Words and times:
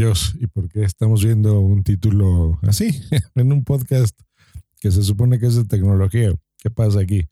y 0.00 0.46
por 0.46 0.70
qué 0.70 0.82
estamos 0.82 1.22
viendo 1.22 1.60
un 1.60 1.82
título 1.82 2.58
así 2.62 2.88
en 3.34 3.52
un 3.52 3.64
podcast 3.64 4.18
que 4.80 4.90
se 4.90 5.02
supone 5.02 5.38
que 5.38 5.44
es 5.44 5.56
de 5.56 5.66
tecnología. 5.66 6.32
¿Qué 6.56 6.70
pasa 6.70 7.00
aquí? 7.00 7.28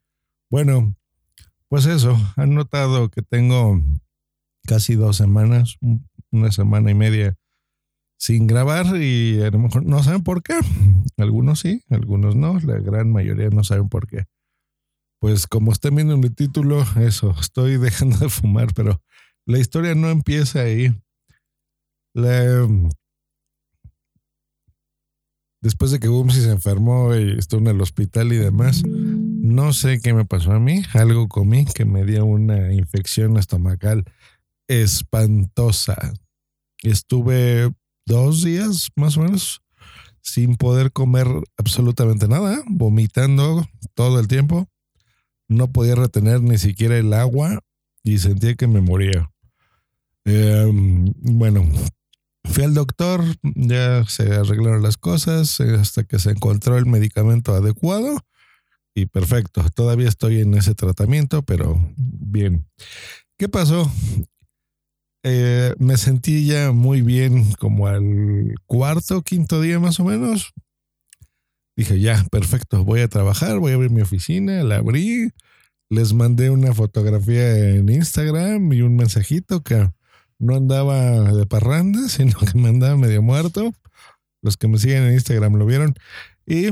Bueno, 0.51 0.95
pues 1.67 1.87
eso, 1.87 2.15
han 2.35 2.53
notado 2.53 3.09
que 3.09 3.23
tengo 3.23 3.81
casi 4.67 4.93
dos 4.93 5.17
semanas, 5.17 5.77
una 6.29 6.51
semana 6.51 6.91
y 6.91 6.93
media 6.93 7.39
sin 8.19 8.45
grabar 8.45 9.01
y 9.01 9.41
a 9.41 9.49
lo 9.49 9.57
mejor 9.57 9.83
no 9.83 10.03
saben 10.03 10.21
por 10.21 10.43
qué. 10.43 10.59
Algunos 11.17 11.61
sí, 11.61 11.81
algunos 11.89 12.35
no, 12.35 12.59
la 12.59 12.77
gran 12.77 13.11
mayoría 13.11 13.49
no 13.49 13.63
saben 13.63 13.89
por 13.89 14.05
qué. 14.05 14.25
Pues 15.19 15.47
como 15.47 15.71
están 15.71 15.95
viendo 15.95 16.13
en 16.13 16.23
el 16.23 16.35
título, 16.35 16.85
eso, 16.99 17.35
estoy 17.41 17.77
dejando 17.79 18.17
de 18.17 18.29
fumar, 18.29 18.75
pero 18.75 19.01
la 19.47 19.57
historia 19.57 19.95
no 19.95 20.11
empieza 20.11 20.61
ahí. 20.61 20.95
Después 25.61 25.91
de 25.91 25.99
que 25.99 26.07
Bumsy 26.07 26.41
se 26.41 26.51
enfermó 26.51 27.13
y 27.15 27.37
estuvo 27.37 27.59
en 27.59 27.67
el 27.67 27.81
hospital 27.81 28.31
y 28.31 28.37
demás, 28.37 28.83
no 28.85 29.73
sé 29.73 29.99
qué 29.99 30.13
me 30.13 30.25
pasó 30.25 30.53
a 30.53 30.59
mí. 30.59 30.83
Algo 30.93 31.27
comí 31.27 31.65
que 31.65 31.83
me 31.83 32.05
dio 32.05 32.25
una 32.25 32.73
infección 32.73 33.37
estomacal 33.37 34.05
espantosa. 34.67 36.13
Estuve 36.81 37.73
dos 38.05 38.43
días 38.43 38.89
más 38.95 39.17
o 39.17 39.21
menos 39.21 39.61
sin 40.21 40.55
poder 40.55 40.91
comer 40.91 41.27
absolutamente 41.57 42.27
nada, 42.27 42.63
vomitando 42.67 43.67
todo 43.95 44.19
el 44.19 44.27
tiempo. 44.27 44.67
No 45.47 45.71
podía 45.71 45.95
retener 45.95 46.41
ni 46.41 46.57
siquiera 46.57 46.97
el 46.97 47.13
agua 47.13 47.59
y 48.03 48.19
sentía 48.19 48.55
que 48.55 48.67
me 48.67 48.81
moría. 48.81 49.31
Em, 50.25 51.11
bueno, 51.17 51.65
fui 52.49 52.63
al 52.63 52.73
doctor, 52.73 53.23
ya 53.43 54.03
se 54.07 54.33
arreglaron 54.33 54.81
las 54.81 54.97
cosas 54.97 55.59
eh, 55.59 55.75
hasta 55.79 56.03
que 56.03 56.19
se 56.19 56.31
encontró 56.31 56.77
el 56.77 56.85
medicamento 56.85 57.53
adecuado 57.53 58.25
y 58.95 59.05
perfecto. 59.05 59.63
Todavía 59.73 60.07
estoy 60.09 60.41
en 60.41 60.53
ese 60.55 60.75
tratamiento, 60.75 61.43
pero 61.43 61.79
bien. 61.97 62.67
¿Qué 63.37 63.47
pasó? 63.47 63.89
Eh, 65.23 65.73
me 65.79 65.97
sentí 65.97 66.45
ya 66.45 66.71
muy 66.71 67.01
bien 67.01 67.53
como 67.53 67.87
al 67.87 68.55
cuarto, 68.65 69.21
quinto 69.21 69.61
día 69.61 69.79
más 69.79 69.99
o 69.99 70.05
menos. 70.05 70.53
Dije, 71.75 71.99
ya, 71.99 72.25
perfecto, 72.31 72.83
voy 72.83 73.01
a 73.01 73.07
trabajar, 73.07 73.59
voy 73.59 73.71
a 73.71 73.75
abrir 73.75 73.91
mi 73.91 74.01
oficina, 74.01 74.63
la 74.63 74.77
abrí, 74.77 75.31
les 75.89 76.13
mandé 76.13 76.49
una 76.49 76.73
fotografía 76.73 77.75
en 77.75 77.89
Instagram 77.89 78.73
y 78.73 78.81
un 78.81 78.97
mensajito 78.97 79.63
que 79.63 79.89
no 80.39 80.55
andaba 80.55 81.31
de 81.33 81.45
parranda, 81.45 81.99
sino 82.09 82.39
que 82.39 82.57
me 82.57 82.69
andaba 82.69 82.95
medio 82.97 83.21
muerto. 83.21 83.73
Los 84.41 84.57
que 84.57 84.67
me 84.67 84.77
siguen 84.77 85.03
en 85.03 85.13
Instagram 85.13 85.55
lo 85.55 85.65
vieron. 85.65 85.95
Y 86.45 86.69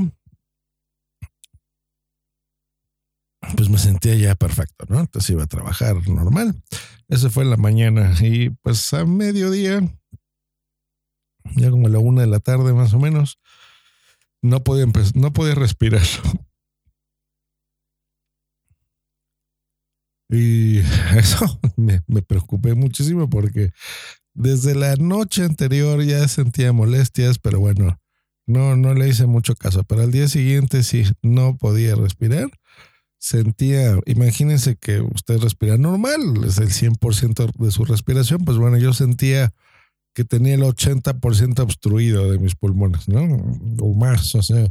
pues 3.55 3.69
me 3.69 3.77
sentía 3.77 4.15
ya 4.15 4.35
perfecto, 4.35 4.85
¿no? 4.89 4.99
Entonces 4.99 5.29
iba 5.29 5.43
a 5.43 5.47
trabajar 5.47 6.07
normal. 6.07 6.61
Eso 7.07 7.29
fue 7.29 7.43
en 7.43 7.51
la 7.51 7.57
mañana 7.57 8.13
y 8.21 8.49
pues 8.49 8.93
a 8.93 9.05
mediodía, 9.05 9.81
ya 11.55 11.69
como 11.69 11.87
a 11.87 11.89
la 11.89 11.99
una 11.99 12.21
de 12.21 12.27
la 12.27 12.39
tarde 12.39 12.73
más 12.73 12.93
o 12.93 12.99
menos, 12.99 13.39
no 14.41 14.63
podía, 14.63 14.85
no 15.13 15.33
podía 15.33 15.55
respirar. 15.55 16.01
Y 20.29 20.79
eso 21.17 21.59
me, 21.75 22.01
preocupé 22.21 22.73
muchísimo 22.73 23.29
porque 23.29 23.71
desde 24.33 24.75
la 24.75 24.95
noche 24.95 25.43
anterior 25.43 26.03
ya 26.03 26.27
sentía 26.27 26.73
molestias, 26.73 27.39
pero 27.39 27.59
bueno, 27.59 27.99
no, 28.45 28.75
no 28.75 28.93
le 28.93 29.09
hice 29.09 29.25
mucho 29.25 29.55
caso. 29.55 29.83
Pero 29.83 30.01
al 30.01 30.11
día 30.11 30.27
siguiente 30.27 30.83
sí, 30.83 31.03
no 31.21 31.57
podía 31.57 31.95
respirar 31.95 32.49
sentía, 33.19 33.97
imagínense 34.05 34.77
que 34.77 35.01
usted 35.01 35.39
respira 35.39 35.77
normal, 35.77 36.43
es 36.45 36.59
el 36.59 36.69
100% 36.69 37.51
de 37.57 37.71
su 37.71 37.83
respiración, 37.85 38.45
pues 38.45 38.57
bueno, 38.57 38.77
yo 38.77 38.93
sentía 38.93 39.53
que 40.13 40.23
tenía 40.23 40.55
el 40.55 40.61
80% 40.61 41.59
obstruido 41.59 42.31
de 42.31 42.39
mis 42.39 42.55
pulmones, 42.55 43.07
¿no? 43.07 43.21
O 43.79 43.93
más, 43.93 44.33
o 44.35 44.41
sea, 44.41 44.67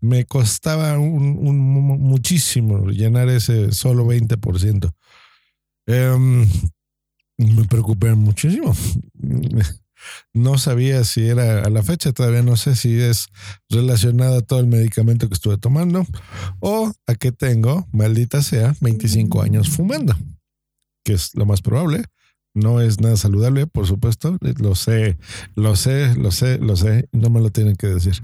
me 0.00 0.24
costaba 0.24 0.98
un, 0.98 1.58
muchísimo 1.58 2.88
llenar 2.90 3.28
ese 3.28 3.72
solo 3.72 4.06
20%. 4.06 4.92
Em, 5.86 6.48
me 7.38 7.64
preocupé 7.64 8.14
muchísimo. 8.14 8.74
No 10.32 10.56
sabía 10.58 11.04
si 11.04 11.26
era 11.26 11.62
a 11.62 11.68
la 11.68 11.82
fecha, 11.82 12.12
todavía 12.12 12.42
no 12.42 12.56
sé 12.56 12.74
si 12.74 12.98
es 12.98 13.28
relacionada 13.68 14.38
a 14.38 14.40
todo 14.40 14.58
el 14.60 14.66
medicamento 14.66 15.28
que 15.28 15.34
estuve 15.34 15.58
tomando 15.58 16.06
o 16.60 16.90
a 17.06 17.14
que 17.14 17.32
tengo, 17.32 17.86
maldita 17.92 18.42
sea, 18.42 18.74
25 18.80 19.42
años 19.42 19.68
fumando, 19.68 20.16
que 21.04 21.12
es 21.12 21.34
lo 21.34 21.44
más 21.44 21.60
probable. 21.60 22.04
No 22.54 22.80
es 22.80 23.00
nada 23.00 23.16
saludable, 23.16 23.66
por 23.66 23.86
supuesto, 23.86 24.36
lo 24.40 24.74
sé, 24.74 25.18
lo 25.54 25.76
sé, 25.76 26.14
lo 26.16 26.32
sé, 26.32 26.58
lo 26.58 26.76
sé, 26.76 27.08
no 27.12 27.30
me 27.30 27.40
lo 27.40 27.50
tienen 27.50 27.76
que 27.76 27.86
decir. 27.86 28.14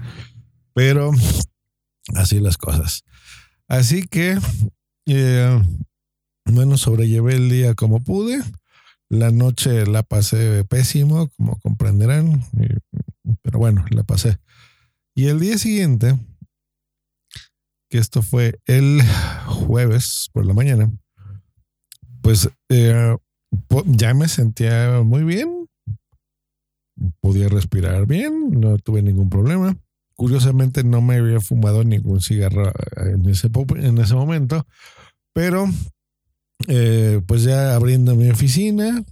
Pero 0.73 1.11
así 2.15 2.39
las 2.39 2.57
cosas. 2.57 3.03
Así 3.67 4.07
que, 4.07 4.37
eh, 5.07 5.63
bueno, 6.45 6.77
sobrellevé 6.77 7.35
el 7.35 7.49
día 7.49 7.75
como 7.75 8.03
pude. 8.03 8.41
La 9.09 9.31
noche 9.31 9.85
la 9.85 10.03
pasé 10.03 10.65
pésimo, 10.65 11.29
como 11.37 11.59
comprenderán, 11.59 12.43
pero 13.41 13.59
bueno, 13.59 13.85
la 13.89 14.03
pasé. 14.03 14.37
Y 15.15 15.27
el 15.27 15.39
día 15.39 15.57
siguiente, 15.57 16.17
que 17.89 17.97
esto 17.97 18.21
fue 18.21 18.59
el 18.65 19.01
jueves 19.45 20.29
por 20.33 20.45
la 20.45 20.53
mañana, 20.53 20.91
pues 22.21 22.49
eh, 22.69 23.15
ya 23.85 24.13
me 24.13 24.27
sentía 24.27 25.01
muy 25.03 25.23
bien, 25.23 25.69
podía 27.21 27.47
respirar 27.47 28.05
bien, 28.05 28.59
no 28.59 28.77
tuve 28.77 29.01
ningún 29.01 29.29
problema. 29.29 29.77
Curiosamente 30.17 30.83
no 30.83 30.99
me 31.01 31.15
había 31.15 31.39
fumado 31.39 31.83
ningún 31.83 32.21
cigarro 32.21 32.73
en 32.97 33.29
ese, 33.29 33.49
en 33.77 33.97
ese 33.99 34.15
momento, 34.15 34.65
pero 35.33 35.69
eh, 36.67 37.21
pues 37.27 37.43
ya 37.43 37.75
abriendo 37.75 38.15
mi 38.15 38.29
oficina, 38.29 39.03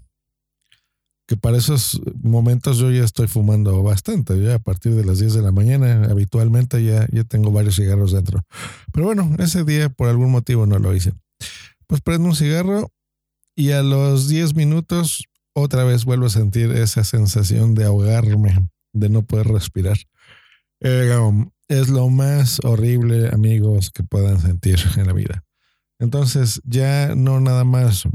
que 1.28 1.38
para 1.38 1.58
esos 1.58 2.02
momentos 2.22 2.78
yo 2.78 2.92
ya 2.92 3.04
estoy 3.04 3.28
fumando 3.28 3.82
bastante, 3.82 4.42
ya 4.42 4.56
a 4.56 4.60
partir 4.60 4.94
de 4.96 5.06
las 5.06 5.20
10 5.20 5.36
de 5.36 5.42
la 5.42 5.52
mañana, 5.52 6.06
habitualmente 6.10 6.84
ya, 6.84 7.08
ya 7.12 7.24
tengo 7.24 7.52
varios 7.52 7.76
cigarros 7.76 8.12
dentro. 8.12 8.44
Pero 8.92 9.08
bueno, 9.08 9.36
ese 9.40 9.64
día 9.64 9.90
por 9.90 10.10
algún 10.10 10.32
motivo 10.32 10.66
no 10.66 10.80
lo 10.80 10.96
hice. 10.96 11.14
Pues 11.88 12.02
prendo 12.02 12.30
un 12.30 12.36
cigarro 12.36 12.92
y 13.56 13.72
a 13.72 13.82
los 13.82 14.28
10 14.28 14.56
minutos 14.56 15.26
otra 15.54 15.84
vez 15.84 16.06
vuelvo 16.06 16.26
a 16.26 16.30
sentir 16.30 16.72
esa 16.72 17.04
sensación 17.04 17.76
de 17.76 17.86
ahogarme, 17.86 18.70
de 18.94 19.10
no 19.10 19.24
poder 19.24 19.48
respirar. 19.48 19.98
Eh, 20.82 21.12
es 21.68 21.90
lo 21.90 22.10
más 22.10 22.60
horrible, 22.64 23.30
amigos, 23.30 23.90
que 23.90 24.04
puedan 24.04 24.40
sentir 24.40 24.80
en 24.98 25.08
la 25.08 25.14
vida. 25.14 25.44
Entonces 26.00 26.62
ya 26.66 27.16
no 27.16 27.40
nada 27.40 27.64
más 27.64 28.06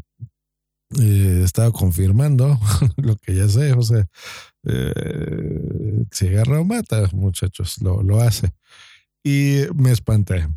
eh, 1.01 1.43
estaba 1.45 1.71
confirmando 1.71 2.59
lo 2.97 3.17
que 3.17 3.35
ya 3.35 3.49
sé, 3.49 3.73
o 3.73 3.83
sea, 3.83 4.07
eh, 4.65 6.05
cigarro 6.13 6.65
mata, 6.65 7.09
muchachos, 7.13 7.81
lo, 7.81 8.03
lo 8.03 8.21
hace. 8.21 8.53
Y 9.23 9.65
me 9.75 9.93
espanté, 9.93 10.49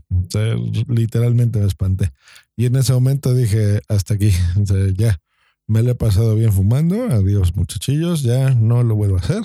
literalmente 0.87 1.59
me 1.59 1.67
espanté. 1.67 2.11
Y 2.55 2.65
en 2.65 2.75
ese 2.77 2.93
momento 2.93 3.33
dije, 3.33 3.81
hasta 3.89 4.13
aquí, 4.13 4.31
ya, 4.95 5.19
me 5.67 5.81
lo 5.81 5.91
he 5.91 5.95
pasado 5.95 6.35
bien 6.35 6.53
fumando, 6.53 7.03
adiós 7.05 7.55
muchachillos, 7.55 8.23
ya 8.23 8.51
no 8.51 8.83
lo 8.83 8.95
vuelvo 8.95 9.17
a 9.17 9.21
hacer. 9.21 9.43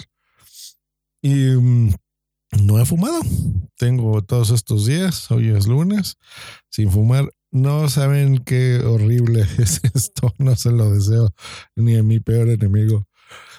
Y 1.20 1.34
mm, 1.56 1.94
no 2.52 2.80
he 2.80 2.84
fumado. 2.84 3.20
Tengo 3.76 4.22
todos 4.22 4.50
estos 4.50 4.86
días, 4.86 5.30
hoy 5.30 5.48
es 5.48 5.66
lunes, 5.66 6.18
sin 6.70 6.90
fumar 6.90 7.32
no 7.50 7.88
saben 7.88 8.38
qué 8.38 8.80
horrible 8.84 9.40
es 9.58 9.80
esto, 9.94 10.34
no 10.38 10.56
se 10.56 10.70
lo 10.70 10.92
deseo 10.92 11.34
ni 11.76 11.96
a 11.96 12.02
mi 12.02 12.20
peor 12.20 12.48
enemigo. 12.48 13.06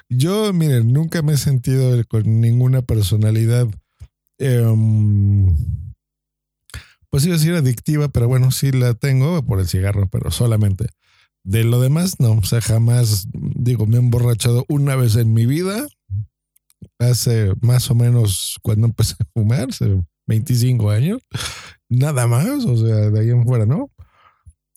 Yo, 0.09 0.53
miren, 0.53 0.91
nunca 0.91 1.21
me 1.21 1.33
he 1.33 1.38
sentido 1.38 2.01
con 2.07 2.41
ninguna 2.41 2.81
personalidad, 2.81 3.68
em, 4.39 5.56
pues 7.09 7.25
iba 7.25 7.35
a 7.35 7.38
decir 7.38 7.53
adictiva, 7.53 8.07
pero 8.09 8.27
bueno, 8.27 8.50
sí 8.51 8.71
la 8.71 8.95
tengo 8.95 9.44
por 9.45 9.59
el 9.59 9.68
cigarro, 9.68 10.07
pero 10.09 10.31
solamente. 10.31 10.88
De 11.44 11.63
lo 11.63 11.80
demás, 11.80 12.19
no, 12.19 12.31
o 12.31 12.44
sea, 12.44 12.59
jamás, 12.62 13.27
digo, 13.33 13.85
me 13.85 13.97
he 13.97 14.00
emborrachado 14.00 14.65
una 14.68 14.95
vez 14.95 15.15
en 15.15 15.33
mi 15.33 15.45
vida, 15.45 15.88
hace 17.00 17.54
más 17.62 17.90
o 17.90 17.96
menos 17.96 18.57
cuando 18.62 18.88
empecé 18.88 19.16
a 19.19 19.25
fumar, 19.34 19.69
hace 19.69 20.04
25 20.28 20.90
años, 20.92 21.22
nada 21.90 22.28
más, 22.28 22.66
o 22.66 22.78
sea, 22.78 23.10
de 23.10 23.19
ahí 23.19 23.30
en 23.30 23.46
fuera, 23.46 23.66
¿no? 23.66 23.90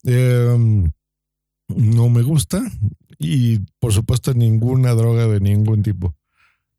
Em, 0.04 0.90
no 1.68 2.08
me 2.08 2.22
gusta 2.22 2.62
y 3.18 3.60
por 3.78 3.92
supuesto 3.92 4.34
ninguna 4.34 4.94
droga 4.94 5.26
de 5.28 5.40
ningún 5.40 5.82
tipo. 5.82 6.14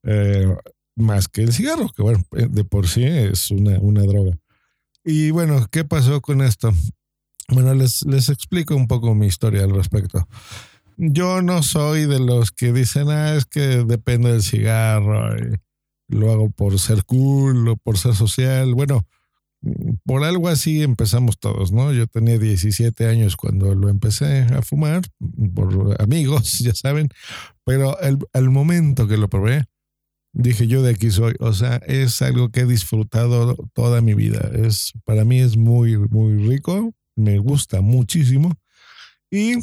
eh, 0.03 0.47
más 0.95 1.27
que 1.27 1.41
el 1.43 1.53
cigarro, 1.53 1.89
que 1.89 2.03
bueno, 2.03 2.23
de 2.31 2.63
por 2.65 2.87
sí 2.87 3.03
es 3.03 3.51
una, 3.51 3.79
una 3.79 4.03
droga. 4.03 4.37
Y 5.03 5.31
bueno, 5.31 5.65
¿qué 5.71 5.83
pasó 5.83 6.21
con 6.21 6.41
esto? 6.41 6.71
Bueno, 7.49 7.73
les, 7.73 8.05
les 8.05 8.29
explico 8.29 8.75
un 8.75 8.87
poco 8.87 9.15
mi 9.15 9.27
historia 9.27 9.63
al 9.63 9.71
respecto. 9.71 10.27
Yo 10.97 11.41
no 11.41 11.63
soy 11.63 12.05
de 12.05 12.19
los 12.19 12.51
que 12.51 12.71
dicen, 12.71 13.09
ah, 13.09 13.35
es 13.35 13.45
que 13.45 13.83
depende 13.85 14.31
del 14.31 14.43
cigarro, 14.43 15.35
y 15.37 15.59
lo 16.07 16.31
hago 16.31 16.49
por 16.49 16.79
ser 16.79 17.03
cool 17.05 17.67
o 17.67 17.77
por 17.77 17.97
ser 17.97 18.15
social. 18.15 18.73
Bueno, 18.73 19.05
por 20.05 20.23
algo 20.23 20.49
así 20.49 20.83
empezamos 20.83 21.39
todos, 21.39 21.71
¿no? 21.71 21.93
Yo 21.93 22.07
tenía 22.07 22.37
17 22.37 23.07
años 23.07 23.37
cuando 23.37 23.73
lo 23.75 23.89
empecé 23.89 24.41
a 24.41 24.61
fumar, 24.61 25.01
por 25.55 26.01
amigos, 26.01 26.59
ya 26.59 26.75
saben, 26.75 27.09
pero 27.63 27.99
el, 28.01 28.19
al 28.33 28.49
momento 28.49 29.07
que 29.07 29.17
lo 29.17 29.29
probé, 29.29 29.65
dije 30.33 30.67
yo 30.67 30.81
de 30.81 30.91
aquí 30.91 31.11
soy, 31.11 31.35
o 31.39 31.53
sea, 31.53 31.77
es 31.87 32.21
algo 32.21 32.49
que 32.49 32.61
he 32.61 32.65
disfrutado 32.65 33.55
toda 33.73 34.01
mi 34.01 34.13
vida. 34.13 34.49
Es, 34.53 34.93
para 35.05 35.23
mí 35.23 35.39
es 35.39 35.55
muy, 35.55 35.97
muy 35.97 36.35
rico, 36.47 36.93
me 37.15 37.37
gusta 37.37 37.81
muchísimo 37.81 38.51
y 39.31 39.55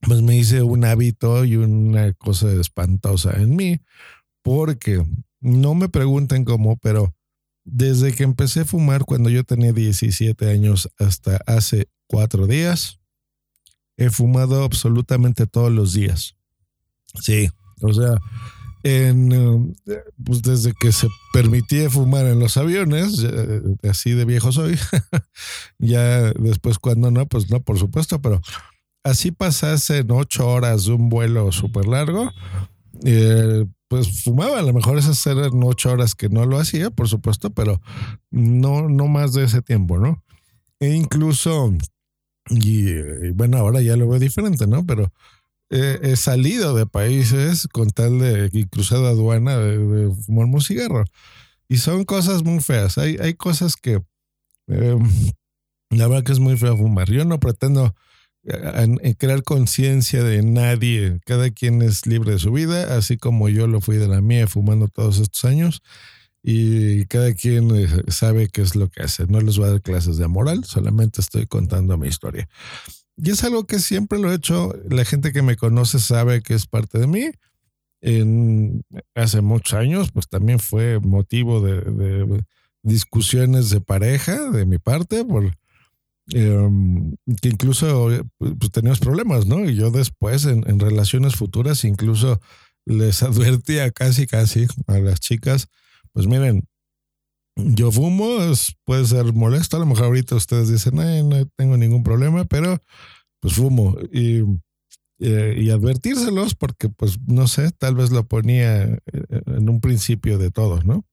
pues 0.00 0.22
me 0.22 0.36
hice 0.36 0.62
un 0.62 0.84
hábito 0.84 1.44
y 1.44 1.56
una 1.56 2.12
cosa 2.14 2.52
espantosa 2.52 3.32
en 3.40 3.56
mí, 3.56 3.80
porque 4.42 5.04
no 5.40 5.74
me 5.74 5.88
pregunten 5.88 6.44
cómo, 6.44 6.76
pero 6.78 7.14
desde 7.64 8.12
que 8.14 8.24
empecé 8.24 8.60
a 8.60 8.64
fumar 8.64 9.04
cuando 9.04 9.30
yo 9.30 9.44
tenía 9.44 9.72
17 9.72 10.50
años 10.50 10.88
hasta 10.98 11.40
hace 11.46 11.88
cuatro 12.06 12.46
días, 12.46 12.98
he 13.96 14.10
fumado 14.10 14.64
absolutamente 14.64 15.46
todos 15.46 15.70
los 15.70 15.92
días. 15.92 16.36
Sí, 17.20 17.50
o 17.82 17.92
sea, 17.92 18.16
en, 18.82 19.74
eh, 19.86 20.02
pues 20.24 20.42
desde 20.42 20.72
que 20.80 20.90
se 20.92 21.08
permitía 21.32 21.90
fumar 21.90 22.26
en 22.26 22.38
los 22.38 22.56
aviones, 22.56 23.24
así 23.82 24.12
de 24.12 24.24
viejo 24.24 24.52
soy, 24.52 24.78
ya 25.78 26.32
después 26.32 26.78
cuando 26.78 27.10
no, 27.10 27.26
pues 27.26 27.50
no, 27.50 27.60
por 27.62 27.78
supuesto, 27.78 28.22
pero 28.22 28.40
así 29.04 29.30
pasasen 29.30 30.10
ocho 30.10 30.48
horas 30.48 30.84
de 30.84 30.92
un 30.92 31.08
vuelo 31.08 31.52
súper 31.52 31.86
largo, 31.86 32.30
eh, 33.04 33.66
pues 33.88 34.22
fumaba, 34.22 34.58
a 34.58 34.62
lo 34.62 34.72
mejor 34.72 34.98
esas 34.98 35.26
eran 35.26 35.62
ocho 35.62 35.90
horas 35.90 36.14
que 36.14 36.28
no 36.28 36.46
lo 36.46 36.58
hacía, 36.58 36.90
por 36.90 37.08
supuesto, 37.08 37.50
pero 37.50 37.80
no, 38.30 38.88
no 38.88 39.08
más 39.08 39.32
de 39.32 39.44
ese 39.44 39.62
tiempo, 39.62 39.98
¿no? 39.98 40.22
E 40.78 40.94
incluso, 40.94 41.72
y, 42.48 43.30
bueno, 43.32 43.58
ahora 43.58 43.82
ya 43.82 43.96
lo 43.96 44.08
veo 44.08 44.18
diferente, 44.18 44.66
¿no? 44.66 44.86
Pero 44.86 45.12
he 45.70 46.16
salido 46.16 46.74
de 46.74 46.84
países 46.86 47.68
con 47.68 47.90
tal 47.90 48.18
de 48.18 48.50
y 48.52 48.64
cruzado 48.64 49.06
aduana 49.06 49.56
de, 49.56 50.12
fumar 50.26 50.46
un 50.46 50.60
cigarro. 50.60 51.04
Y 51.68 51.76
son 51.76 52.04
cosas 52.04 52.42
muy 52.42 52.58
feas. 52.60 52.98
Hay, 52.98 53.16
hay 53.20 53.34
cosas 53.34 53.76
que 53.76 54.02
eh, 54.66 54.98
la 55.90 56.08
verdad 56.08 56.24
que 56.24 56.32
es 56.32 56.40
muy 56.40 56.56
feo 56.56 56.76
fumar. 56.76 57.10
Yo 57.10 57.24
no 57.24 57.38
pretendo 57.38 57.94
en, 58.44 58.96
crear 59.14 59.42
conciencia 59.42 60.22
de 60.22 60.42
nadie. 60.42 61.20
Cada 61.26 61.50
quien 61.50 61.82
es 61.82 62.06
libre 62.06 62.32
de 62.32 62.38
su 62.38 62.52
vida, 62.52 62.96
así 62.96 63.16
como 63.16 63.48
yo 63.48 63.66
lo 63.66 63.80
fui 63.80 63.96
de 63.96 64.08
la 64.08 64.20
mía 64.20 64.46
fumando 64.46 64.88
todos 64.88 65.18
estos 65.18 65.44
años. 65.44 65.82
Y 66.42 67.04
cada 67.06 67.34
quien 67.34 67.74
eh, 67.76 67.86
sabe 68.08 68.48
qué 68.48 68.62
es 68.62 68.74
lo 68.74 68.88
que 68.88 69.02
hace. 69.02 69.26
No 69.26 69.40
les 69.40 69.58
voy 69.58 69.68
a 69.68 69.72
dar 69.72 69.82
clases 69.82 70.16
de 70.16 70.26
moral, 70.26 70.64
solamente 70.64 71.20
estoy 71.20 71.46
contando 71.46 71.98
mi 71.98 72.08
historia. 72.08 72.48
Y 73.16 73.30
es 73.30 73.44
algo 73.44 73.66
que 73.66 73.78
siempre 73.78 74.18
lo 74.18 74.32
he 74.32 74.36
hecho. 74.36 74.74
La 74.88 75.04
gente 75.04 75.32
que 75.32 75.42
me 75.42 75.56
conoce 75.56 75.98
sabe 75.98 76.42
que 76.42 76.54
es 76.54 76.66
parte 76.66 76.98
de 76.98 77.06
mí. 77.06 77.30
Hace 79.14 79.42
muchos 79.42 79.74
años, 79.74 80.10
pues 80.12 80.28
también 80.28 80.58
fue 80.58 80.98
motivo 81.00 81.60
de 81.60 82.42
discusiones 82.82 83.68
de 83.68 83.82
pareja 83.82 84.50
de 84.50 84.64
mi 84.64 84.78
parte 84.78 85.24
por 85.24 85.52
Em, 86.32 87.16
que 87.42 87.48
incluso 87.48 88.08
pues, 88.38 88.70
teníamos 88.70 89.00
problemas, 89.00 89.46
¿no? 89.46 89.68
Y 89.68 89.74
yo 89.74 89.90
después, 89.90 90.44
en, 90.46 90.78
relaciones 90.78 91.34
futuras, 91.34 91.84
incluso 91.84 92.40
les 92.86 93.22
advertía 93.22 93.90
casi, 93.90 94.26
casi 94.26 94.66
a 94.86 94.98
las 94.98 95.20
chicas, 95.20 95.68
pues 96.12 96.26
miren, 96.26 96.64
yo 97.56 97.90
fumo, 97.90 98.38
puede 98.84 99.06
ser 99.06 99.32
molesto, 99.32 99.76
a 99.76 99.80
lo 99.80 99.86
mejor 99.86 100.04
ahorita 100.06 100.36
ustedes 100.36 100.68
dicen, 100.68 100.94
no 101.28 101.46
tengo 101.56 101.76
ningún 101.76 102.02
problema, 102.02 102.44
pero 102.44 102.80
pues 103.40 103.54
fumo. 103.54 103.96
Y, 104.12 104.42
eh, 105.18 105.56
y 105.58 105.70
advertírselos 105.70 106.54
porque, 106.54 106.88
pues, 106.88 107.18
no 107.26 107.48
sé, 107.48 107.70
tal 107.72 107.96
vez 107.96 108.10
lo 108.10 108.26
ponía 108.26 108.84
eh, 108.84 109.00
en 109.46 109.68
un 109.68 109.80
principio 109.80 110.38
de 110.38 110.50
todo, 110.50 110.82
¿no? 110.82 111.04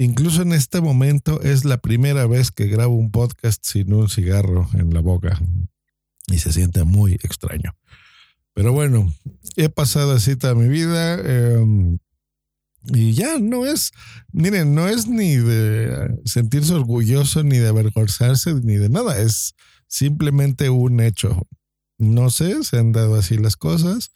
Incluso 0.00 0.40
en 0.40 0.54
este 0.54 0.80
momento 0.80 1.42
es 1.42 1.66
la 1.66 1.76
primera 1.76 2.26
vez 2.26 2.50
que 2.50 2.68
grabo 2.68 2.94
un 2.94 3.10
podcast 3.10 3.62
sin 3.62 3.92
un 3.92 4.08
cigarro 4.08 4.66
en 4.72 4.94
la 4.94 5.00
boca 5.00 5.38
y 6.26 6.38
se 6.38 6.54
siente 6.54 6.84
muy 6.84 7.12
extraño. 7.22 7.76
Pero 8.54 8.72
bueno, 8.72 9.12
he 9.56 9.68
pasado 9.68 10.12
así 10.12 10.36
toda 10.36 10.54
mi 10.54 10.68
vida 10.68 11.20
em, 11.20 11.98
y 12.86 13.12
ya 13.12 13.38
no 13.38 13.66
es, 13.66 13.92
miren, 14.32 14.74
no 14.74 14.88
es 14.88 15.06
ni 15.06 15.36
de 15.36 16.18
sentirse 16.24 16.72
orgulloso, 16.72 17.44
ni 17.44 17.58
de 17.58 17.68
avergonzarse, 17.68 18.54
ni 18.54 18.76
de 18.76 18.88
nada, 18.88 19.20
es 19.20 19.54
simplemente 19.86 20.70
un 20.70 21.00
hecho. 21.00 21.46
No 21.98 22.30
sé, 22.30 22.64
se 22.64 22.78
han 22.78 22.92
dado 22.92 23.16
así 23.16 23.36
las 23.36 23.58
cosas 23.58 24.12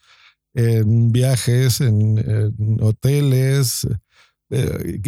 en 0.55 1.13
viajes, 1.13 1.83
en 1.83 2.55
hoteles, 2.81 3.87
eh, 4.51 5.01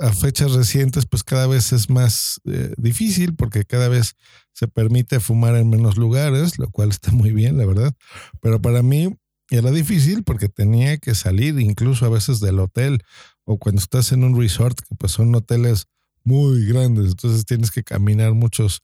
a 0.00 0.12
fechas 0.12 0.52
recientes, 0.52 1.06
pues 1.06 1.24
cada 1.24 1.46
vez 1.46 1.72
es 1.72 1.88
más 1.88 2.40
eh, 2.44 2.74
difícil 2.76 3.34
porque 3.34 3.64
cada 3.64 3.88
vez 3.88 4.14
se 4.52 4.68
permite 4.68 5.20
fumar 5.20 5.56
en 5.56 5.70
menos 5.70 5.96
lugares, 5.96 6.58
lo 6.58 6.70
cual 6.70 6.90
está 6.90 7.10
muy 7.12 7.32
bien, 7.32 7.56
la 7.58 7.66
verdad. 7.66 7.94
Pero 8.40 8.60
para 8.60 8.82
mí 8.82 9.16
era 9.50 9.70
difícil 9.70 10.22
porque 10.22 10.48
tenía 10.48 10.96
que 10.98 11.14
salir 11.14 11.58
incluso 11.60 12.06
a 12.06 12.10
veces 12.10 12.40
del 12.40 12.60
hotel 12.60 13.02
o 13.44 13.58
cuando 13.58 13.80
estás 13.80 14.12
en 14.12 14.24
un 14.24 14.38
resort, 14.38 14.78
que 14.80 14.94
pues 14.96 15.12
son 15.12 15.34
hoteles 15.34 15.86
muy 16.24 16.64
grandes, 16.66 17.08
entonces 17.08 17.44
tienes 17.44 17.70
que 17.70 17.84
caminar 17.84 18.32
muchos, 18.32 18.82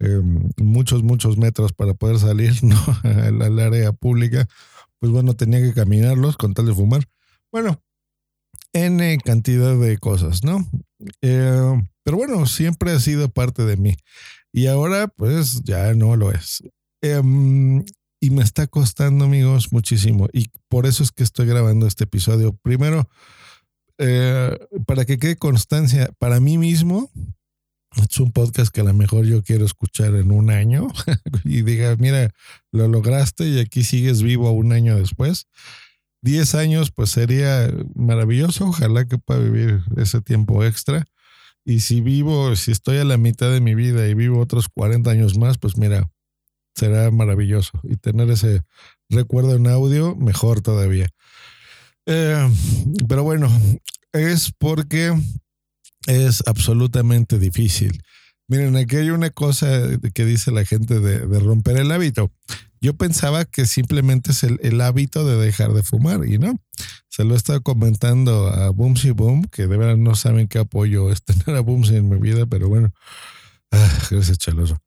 em, 0.00 0.50
muchos, 0.56 1.02
muchos 1.02 1.38
metros 1.38 1.72
para 1.72 1.94
poder 1.94 2.18
salir 2.18 2.52
¿no? 2.62 2.76
al, 3.02 3.58
área 3.58 3.92
pública. 3.92 4.48
Pues 4.98 5.12
bueno, 5.12 5.34
tenía 5.34 5.60
que 5.60 5.72
caminarlos 5.72 6.36
con 6.36 6.52
tal 6.54 6.66
de 6.66 6.74
fumar. 6.74 7.08
Bueno, 7.52 7.80
N 8.72 9.18
cantidad 9.24 9.76
de 9.76 9.98
cosas, 9.98 10.44
¿no? 10.44 10.68
Eh, 11.22 11.82
pero 12.04 12.16
bueno, 12.16 12.46
siempre 12.46 12.92
ha 12.92 13.00
sido 13.00 13.28
parte 13.28 13.64
de 13.64 13.76
mí. 13.76 13.96
Y 14.52 14.66
ahora, 14.66 15.08
pues 15.08 15.62
ya 15.62 15.94
no 15.94 16.16
lo 16.16 16.32
es. 16.32 16.62
Em, 17.02 17.84
y 18.20 18.30
me 18.30 18.42
está 18.42 18.66
costando, 18.66 19.24
amigos, 19.24 19.72
muchísimo. 19.72 20.28
Y 20.32 20.50
por 20.68 20.86
eso 20.86 21.02
es 21.02 21.12
que 21.12 21.22
estoy 21.22 21.46
grabando 21.46 21.86
este 21.86 22.04
episodio. 22.04 22.52
Primero, 22.62 23.08
eh, 23.98 24.58
para 24.86 25.04
que 25.04 25.18
quede 25.18 25.36
constancia, 25.36 26.10
para 26.18 26.40
mí 26.40 26.58
mismo, 26.58 27.10
es 27.96 28.20
un 28.20 28.32
podcast 28.32 28.72
que 28.72 28.82
a 28.82 28.84
lo 28.84 28.94
mejor 28.94 29.24
yo 29.24 29.42
quiero 29.42 29.64
escuchar 29.64 30.14
en 30.14 30.30
un 30.30 30.50
año 30.50 30.88
y 31.44 31.62
diga, 31.62 31.96
mira, 31.96 32.30
lo 32.72 32.88
lograste 32.88 33.48
y 33.48 33.58
aquí 33.58 33.82
sigues 33.82 34.22
vivo 34.22 34.50
un 34.52 34.72
año 34.72 34.96
después. 34.96 35.46
10 36.22 36.54
años, 36.54 36.90
pues 36.90 37.10
sería 37.10 37.72
maravilloso. 37.94 38.66
Ojalá 38.66 39.06
que 39.06 39.18
pueda 39.18 39.40
vivir 39.40 39.82
ese 39.96 40.20
tiempo 40.20 40.64
extra. 40.64 41.04
Y 41.64 41.80
si 41.80 42.00
vivo, 42.00 42.56
si 42.56 42.72
estoy 42.72 42.98
a 42.98 43.04
la 43.04 43.16
mitad 43.16 43.50
de 43.50 43.60
mi 43.60 43.74
vida 43.74 44.06
y 44.08 44.14
vivo 44.14 44.40
otros 44.40 44.68
40 44.68 45.10
años 45.10 45.38
más, 45.38 45.58
pues 45.58 45.76
mira, 45.76 46.10
será 46.74 47.10
maravilloso. 47.10 47.72
Y 47.82 47.96
tener 47.96 48.30
ese 48.30 48.62
recuerdo 49.08 49.56
en 49.56 49.66
audio, 49.66 50.16
mejor 50.16 50.60
todavía. 50.60 51.08
Eh, 52.06 52.48
pero 53.08 53.22
bueno, 53.22 53.50
es 54.12 54.52
porque 54.58 55.14
es 56.06 56.42
absolutamente 56.46 57.38
difícil. 57.38 58.02
Miren, 58.48 58.76
aquí 58.76 58.96
hay 58.96 59.10
una 59.10 59.30
cosa 59.30 59.66
que 60.12 60.24
dice 60.24 60.50
la 60.50 60.64
gente 60.64 60.98
de, 60.98 61.26
de 61.26 61.40
romper 61.40 61.76
el 61.76 61.92
hábito. 61.92 62.32
Yo 62.82 62.94
pensaba 62.94 63.44
que 63.44 63.66
simplemente 63.66 64.32
es 64.32 64.42
el, 64.42 64.80
hábito 64.80 65.26
de 65.26 65.36
dejar 65.36 65.74
de 65.74 65.82
fumar 65.82 66.26
y 66.26 66.38
no. 66.38 66.58
Se 67.08 67.24
lo 67.24 67.34
he 67.34 67.36
estado 67.36 67.62
comentando 67.62 68.48
a 68.48 68.70
Boomsy 68.70 69.10
Boom, 69.10 69.44
que 69.44 69.66
de 69.66 69.76
verdad 69.76 69.98
no 69.98 70.14
saben 70.14 70.48
qué 70.48 70.58
apoyo 70.58 71.10
es 71.12 71.22
tener 71.24 71.56
a 71.56 71.60
Boomsy 71.60 71.96
en 71.96 72.08
mi 72.08 72.16
vida, 72.16 72.46
pero 72.46 72.68
bueno, 72.68 72.92
ah, 73.70 73.98
gracias, 74.10 74.38
chaloso. 74.38 74.78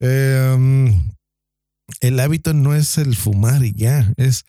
Em, 0.00 1.14
el 2.00 2.20
hábito 2.20 2.52
no 2.52 2.74
es 2.74 2.98
el 2.98 3.16
fumar 3.16 3.64
y 3.64 3.72
ya, 3.72 4.12
es 4.18 4.44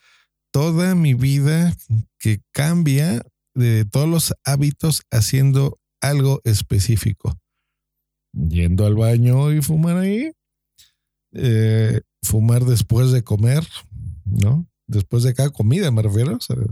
toda 0.52 0.94
mi 0.94 1.13
vida 1.13 1.74
que 2.20 2.42
cambia 2.52 3.24
de 3.56 3.86
todos 3.86 4.10
los 4.10 4.34
hábitos 4.44 5.04
haciendo 5.10 5.80
algo 6.02 6.42
específico. 6.44 7.38
Yendo 8.34 8.86
al 8.86 8.96
baño 8.96 9.54
y 9.54 9.62
fumar 9.62 9.98
ahí, 9.98 10.32
eh, 11.34 12.02
fumar 12.24 12.65
después 12.65 13.12
de 13.12 13.24
comer, 13.24 13.68
¿no? 14.25 14.68
después 14.88 15.24
de 15.24 15.34
cada 15.34 15.50
comida, 15.50 15.92
me 15.92 16.01
refiero, 16.01 16.36
o 16.36 16.42
sea, 16.42 16.56
de 16.56 16.65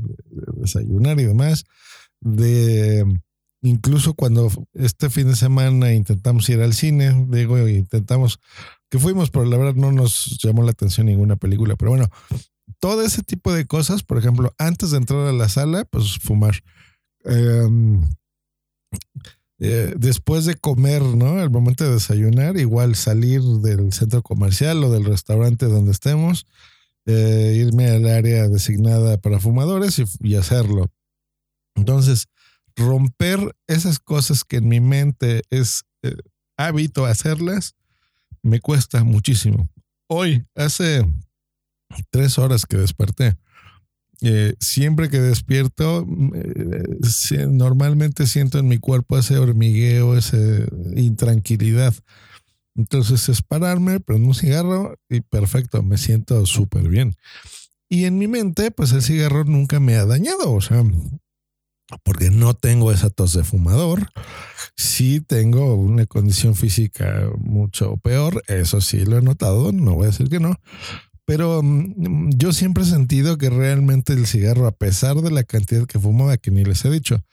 desayunar 0.57 1.19
y 1.19 1.25
demás, 1.25 1.65
de 2.19 3.05
incluso 3.63 4.13
cuando 4.13 4.49
este 4.73 5.09
fin 5.09 5.27
de 5.27 5.35
semana 5.35 5.93
intentamos 5.93 6.49
ir 6.49 6.61
al 6.61 6.73
cine, 6.73 7.27
digo, 7.29 7.67
intentamos, 7.67 8.39
que 8.89 8.99
fuimos, 8.99 9.29
pero 9.29 9.45
la 9.45 9.57
verdad 9.57 9.75
no 9.75 9.91
nos 9.91 10.39
llamó 10.43 10.63
la 10.63 10.71
atención 10.71 11.07
ninguna 11.07 11.35
película, 11.35 11.75
pero 11.75 11.91
bueno, 11.91 12.09
todo 12.79 13.03
ese 13.03 13.23
tipo 13.23 13.53
de 13.53 13.65
cosas, 13.65 14.03
por 14.03 14.17
ejemplo, 14.17 14.53
antes 14.57 14.91
de 14.91 14.97
entrar 14.97 15.27
a 15.27 15.33
la 15.33 15.49
sala, 15.49 15.85
pues 15.85 16.17
fumar. 16.19 16.55
Em, 17.23 18.01
eh, 19.63 19.93
después 19.95 20.45
de 20.45 20.55
comer, 20.55 21.03
¿no? 21.03 21.39
El 21.39 21.51
momento 21.51 21.83
de 21.83 21.91
desayunar, 21.91 22.57
igual 22.57 22.95
salir 22.95 23.43
del 23.43 23.93
centro 23.93 24.23
comercial 24.23 24.83
o 24.83 24.91
del 24.91 25.05
restaurante 25.05 25.67
donde 25.67 25.91
estemos, 25.91 26.47
eh, 27.05 27.53
irme 27.57 27.87
al 27.91 28.07
área 28.07 28.47
designada 28.47 29.19
para 29.19 29.39
fumadores 29.39 30.01
y, 30.19 30.35
hacerlo. 30.35 30.91
Entonces, 31.75 32.27
romper 32.75 33.55
esas 33.67 33.99
cosas 33.99 34.43
que 34.43 34.57
en 34.57 34.67
mi 34.67 34.79
mente 34.79 35.43
es 35.51 35.83
eh, 36.01 36.15
hábito 36.57 37.05
hacerlas, 37.05 37.75
me 38.41 38.59
cuesta 38.61 39.03
muchísimo. 39.03 39.69
Hoy, 40.07 40.43
hace 40.55 41.05
tres 42.09 42.39
horas 42.39 42.65
que 42.65 42.77
desperté, 42.77 43.37
eh, 44.21 44.53
siempre 44.59 45.09
que 45.09 45.19
despierto, 45.19 46.07
eh, 46.35 47.47
normalmente 47.49 48.27
siento 48.27 48.59
en 48.59 48.67
mi 48.67 48.77
cuerpo 48.77 49.17
ese 49.17 49.37
hormigueo, 49.37 50.15
esa 50.15 50.37
intranquilidad. 50.95 51.93
Entonces 52.75 53.27
es 53.29 53.41
pararme, 53.41 53.99
prendo 53.99 54.27
un 54.27 54.35
cigarro 54.35 54.95
y 55.09 55.21
perfecto, 55.21 55.81
me 55.81 55.97
siento 55.97 56.45
súper 56.45 56.87
bien. 56.87 57.15
Y 57.89 58.05
en 58.05 58.17
mi 58.17 58.27
mente, 58.27 58.71
pues 58.71 58.93
el 58.93 59.01
cigarro 59.01 59.43
nunca 59.43 59.79
me 59.79 59.95
ha 59.95 60.05
dañado, 60.05 60.53
o 60.53 60.61
sea, 60.61 60.83
porque 62.03 62.29
no 62.31 62.53
tengo 62.53 62.91
esa 62.91 63.09
tos 63.09 63.33
de 63.33 63.43
fumador. 63.43 64.07
Sí 64.77 65.19
tengo 65.19 65.75
una 65.75 66.05
condición 66.05 66.55
física 66.55 67.29
mucho 67.37 67.97
peor, 67.97 68.43
eso 68.47 68.81
sí 68.81 69.03
lo 69.03 69.17
he 69.17 69.21
notado, 69.21 69.71
no 69.71 69.95
voy 69.95 70.05
a 70.05 70.11
decir 70.11 70.29
que 70.29 70.39
no, 70.39 70.55
pero 71.31 71.63
mm, 71.63 72.31
yo 72.35 72.51
siempre 72.51 72.83
he 72.83 72.85
sentido 72.85 73.37
que 73.37 73.49
realmente 73.49 74.11
el 74.11 74.27
cigarro, 74.27 74.67
a 74.67 74.73
pesar 74.73 75.15
de 75.21 75.31
la 75.31 75.45
cantidad 75.45 75.85
que 75.85 75.97
fumaba, 75.97 76.35
que 76.35 76.51
ni 76.51 76.65
les 76.65 76.83
he 76.83 76.89
dicho, 76.89 77.23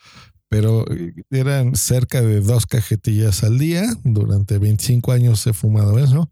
pero 0.48 0.88
eh, 0.88 1.14
eran 1.30 1.74
cerca 1.74 2.22
de 2.22 2.40
dos 2.40 2.66
cajetillas 2.66 3.42
al 3.42 3.58
día. 3.58 3.82
Durante 4.04 4.58
25 4.58 5.10
años 5.10 5.44
he 5.48 5.52
fumado 5.52 5.98
eso. 5.98 6.30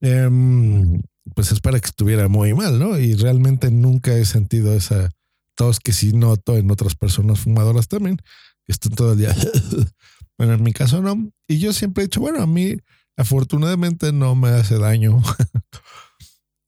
Em, 0.00 1.02
pues 1.34 1.52
es 1.52 1.60
para 1.60 1.78
que 1.78 1.84
estuviera 1.84 2.28
muy 2.28 2.54
mal, 2.54 2.78
¿no? 2.78 2.98
Y 2.98 3.14
realmente 3.14 3.70
nunca 3.70 4.16
he 4.16 4.24
sentido 4.24 4.72
esa 4.72 5.10
tos 5.56 5.80
que 5.80 5.92
sí 5.92 6.14
noto 6.14 6.56
en 6.56 6.70
otras 6.70 6.94
personas 6.94 7.40
fumadoras 7.40 7.88
también, 7.88 8.16
que 8.16 8.72
están 8.72 8.92
todo 8.92 9.12
el 9.12 9.18
día. 9.18 9.36
bueno, 10.38 10.54
en 10.54 10.62
mi 10.62 10.72
caso 10.72 11.02
no. 11.02 11.30
Y 11.46 11.58
yo 11.58 11.74
siempre 11.74 12.04
he 12.04 12.06
dicho, 12.06 12.22
bueno, 12.22 12.42
a 12.42 12.46
mí 12.46 12.78
afortunadamente 13.18 14.12
no 14.14 14.34
me 14.34 14.48
hace 14.48 14.78
daño. 14.78 15.22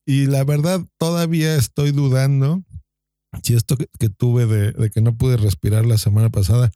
Y 0.06 0.26
la 0.26 0.44
verdad, 0.44 0.80
todavía 0.98 1.54
estoy 1.56 1.92
dudando 1.92 2.62
si 3.42 3.54
esto 3.54 3.76
que, 3.76 4.08
tuve 4.08 4.46
de, 4.46 4.90
que 4.90 5.00
no 5.00 5.16
pude 5.16 5.36
respirar 5.36 5.86
la 5.86 5.98
semana 5.98 6.30
pasada 6.30 6.70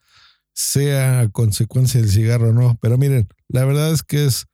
sea 0.54 1.28
consecuencia 1.32 2.00
del 2.00 2.10
cigarro 2.10 2.48
o 2.50 2.52
no. 2.52 2.78
Pero 2.80 2.96
miren, 2.96 3.28
la 3.48 3.64
verdad 3.64 3.92
es 3.92 4.02
que 4.02 4.24
es 4.24 4.46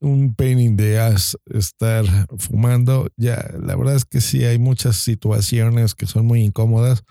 un 0.00 0.34
pain 0.34 0.58
in 0.58 0.76
the 0.76 0.98
ass 0.98 1.36
estar 1.46 2.04
fumando. 2.38 3.08
Ya, 3.16 3.50
la 3.60 3.76
verdad 3.76 3.96
es 3.96 4.04
que 4.06 4.20
sí 4.20 4.44
hay 4.44 4.58
muchas 4.58 4.96
situaciones 4.96 5.94
que 5.94 6.06
son 6.06 6.26
muy 6.26 6.40
incómodas. 6.42 7.04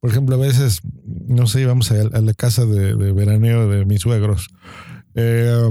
Por 0.00 0.10
ejemplo, 0.10 0.34
a 0.34 0.38
veces, 0.38 0.80
no 1.04 1.46
sé, 1.46 1.62
íbamos 1.62 1.90
a, 1.92 1.94
la 1.94 2.34
casa 2.34 2.66
de, 2.66 2.94
veraneo 3.12 3.68
de 3.68 3.84
mis 3.84 4.02
suegros. 4.02 4.48
Eh, 5.14 5.70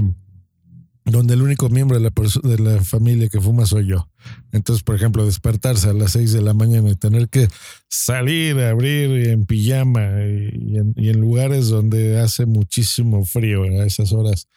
donde 1.06 1.34
el 1.34 1.42
único 1.42 1.68
miembro 1.68 1.98
de 1.98 2.02
la, 2.02 2.12
de 2.42 2.58
la 2.58 2.82
familia 2.82 3.28
que 3.28 3.40
fuma 3.40 3.64
soy 3.64 3.86
yo. 3.86 4.08
Entonces, 4.50 4.82
por 4.82 4.96
ejemplo, 4.96 5.24
despertarse 5.24 5.88
a 5.88 5.92
las 5.92 6.12
6 6.12 6.32
de 6.32 6.42
la 6.42 6.52
mañana 6.52 6.90
y 6.90 6.96
tener 6.96 7.28
que 7.28 7.48
salir 7.88 8.58
a 8.58 8.70
abrir 8.70 9.28
en 9.28 9.46
pijama 9.46 10.02
y, 10.24 10.78
en, 10.78 11.20
lugares 11.20 11.68
donde 11.68 12.18
hace 12.18 12.44
muchísimo 12.44 13.24
frío 13.24 13.62
a 13.62 13.86
esas 13.86 14.12
horas, 14.12 14.48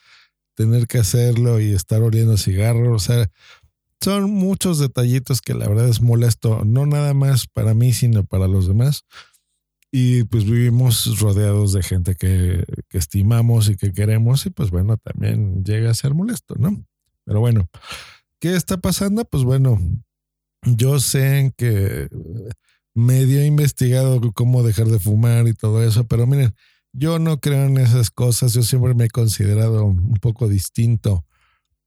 tener 0.54 0.88
que 0.88 0.98
hacerlo 0.98 1.60
y 1.60 1.72
estar 1.72 2.02
oliendo 2.02 2.36
cigarro, 2.36 2.94
o 2.94 2.98
sea, 2.98 3.30
son 4.00 4.30
muchos 4.30 4.78
detallitos 4.78 5.40
que 5.42 5.54
la 5.54 5.68
verdad 5.68 5.88
es 5.88 6.00
molesto, 6.00 6.64
no 6.64 6.84
nada 6.86 7.14
más 7.14 7.46
para 7.46 7.74
mí, 7.74 7.92
sino 7.92 8.24
para 8.24 8.48
los 8.48 8.66
demás 8.66 9.04
y 9.92 10.24
pues 10.24 10.44
vivimos 10.44 11.18
rodeados 11.18 11.72
de 11.72 11.82
gente 11.82 12.14
que, 12.14 12.64
estimamos 12.90 13.68
y 13.68 13.76
que 13.76 13.92
queremos 13.92 14.46
y 14.46 14.50
pues 14.50 14.70
bueno, 14.70 14.96
también 14.96 15.64
llega 15.64 15.90
a 15.90 15.94
ser 15.94 16.14
molesto, 16.14 16.54
¿no? 16.58 16.84
Pero 17.24 17.40
bueno, 17.40 17.68
¿qué 18.38 18.54
está 18.54 18.78
pasando? 18.78 19.24
Pues 19.24 19.44
bueno, 19.44 19.78
yo 20.62 21.00
sé 21.00 21.52
que 21.56 22.08
medio 22.94 23.40
he 23.40 23.46
investigado 23.46 24.20
cómo 24.32 24.62
dejar 24.62 24.86
de 24.88 25.00
fumar 25.00 25.48
y 25.48 25.54
todo 25.54 25.82
eso, 25.82 26.06
pero 26.06 26.26
miren, 26.26 26.54
yo 26.92 27.18
no 27.18 27.40
creo 27.40 27.66
en 27.66 27.78
esas 27.78 28.10
cosas, 28.10 28.52
yo 28.52 28.62
siempre 28.62 28.94
me 28.94 29.04
he 29.04 29.10
considerado 29.10 29.84
un 29.84 30.14
poco 30.14 30.48
distinto. 30.48 31.24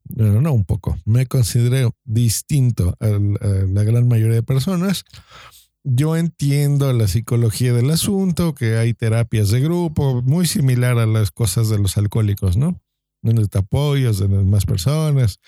Bueno, 0.05 0.41
no 0.41 0.51
un 0.51 0.65
poco, 0.65 0.97
me 1.05 1.27
considero 1.27 1.95
distinto 2.03 2.97
a 2.99 3.07
la 3.07 3.83
gran 3.83 4.09
mayoría 4.09 4.35
de 4.35 4.43
personas 4.43 5.05
yo 5.83 6.15
entiendo 6.15 6.91
la 6.93 7.07
psicología 7.07 7.73
del 7.73 7.89
asunto, 7.89 8.55
que 8.55 8.77
hay 8.77 8.93
terapias 8.93 9.49
de 9.49 9.59
grupo, 9.59 10.21
muy 10.21 10.47
similar 10.47 10.97
a 10.97 11.05
las 11.05 11.31
cosas 11.31 11.69
de 11.69 11.77
los 11.77 11.97
alcohólicos, 11.97 12.55
¿no? 12.57 12.81
Donde 13.21 13.47
te 13.47 13.59
apoyas 13.59 14.19
de 14.19 14.27
más 14.27 14.65
personas, 14.65 15.39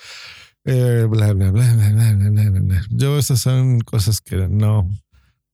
eh, 0.66 1.08
bla, 1.10 1.34
bla, 1.34 1.52
bla, 1.52 1.74
bla, 1.74 1.92
bla, 1.92 2.30
bla, 2.30 2.50
bla, 2.50 2.82
Yo 2.90 3.18
esas 3.18 3.40
son 3.40 3.80
cosas 3.82 4.20
que 4.22 4.48
no 4.50 4.90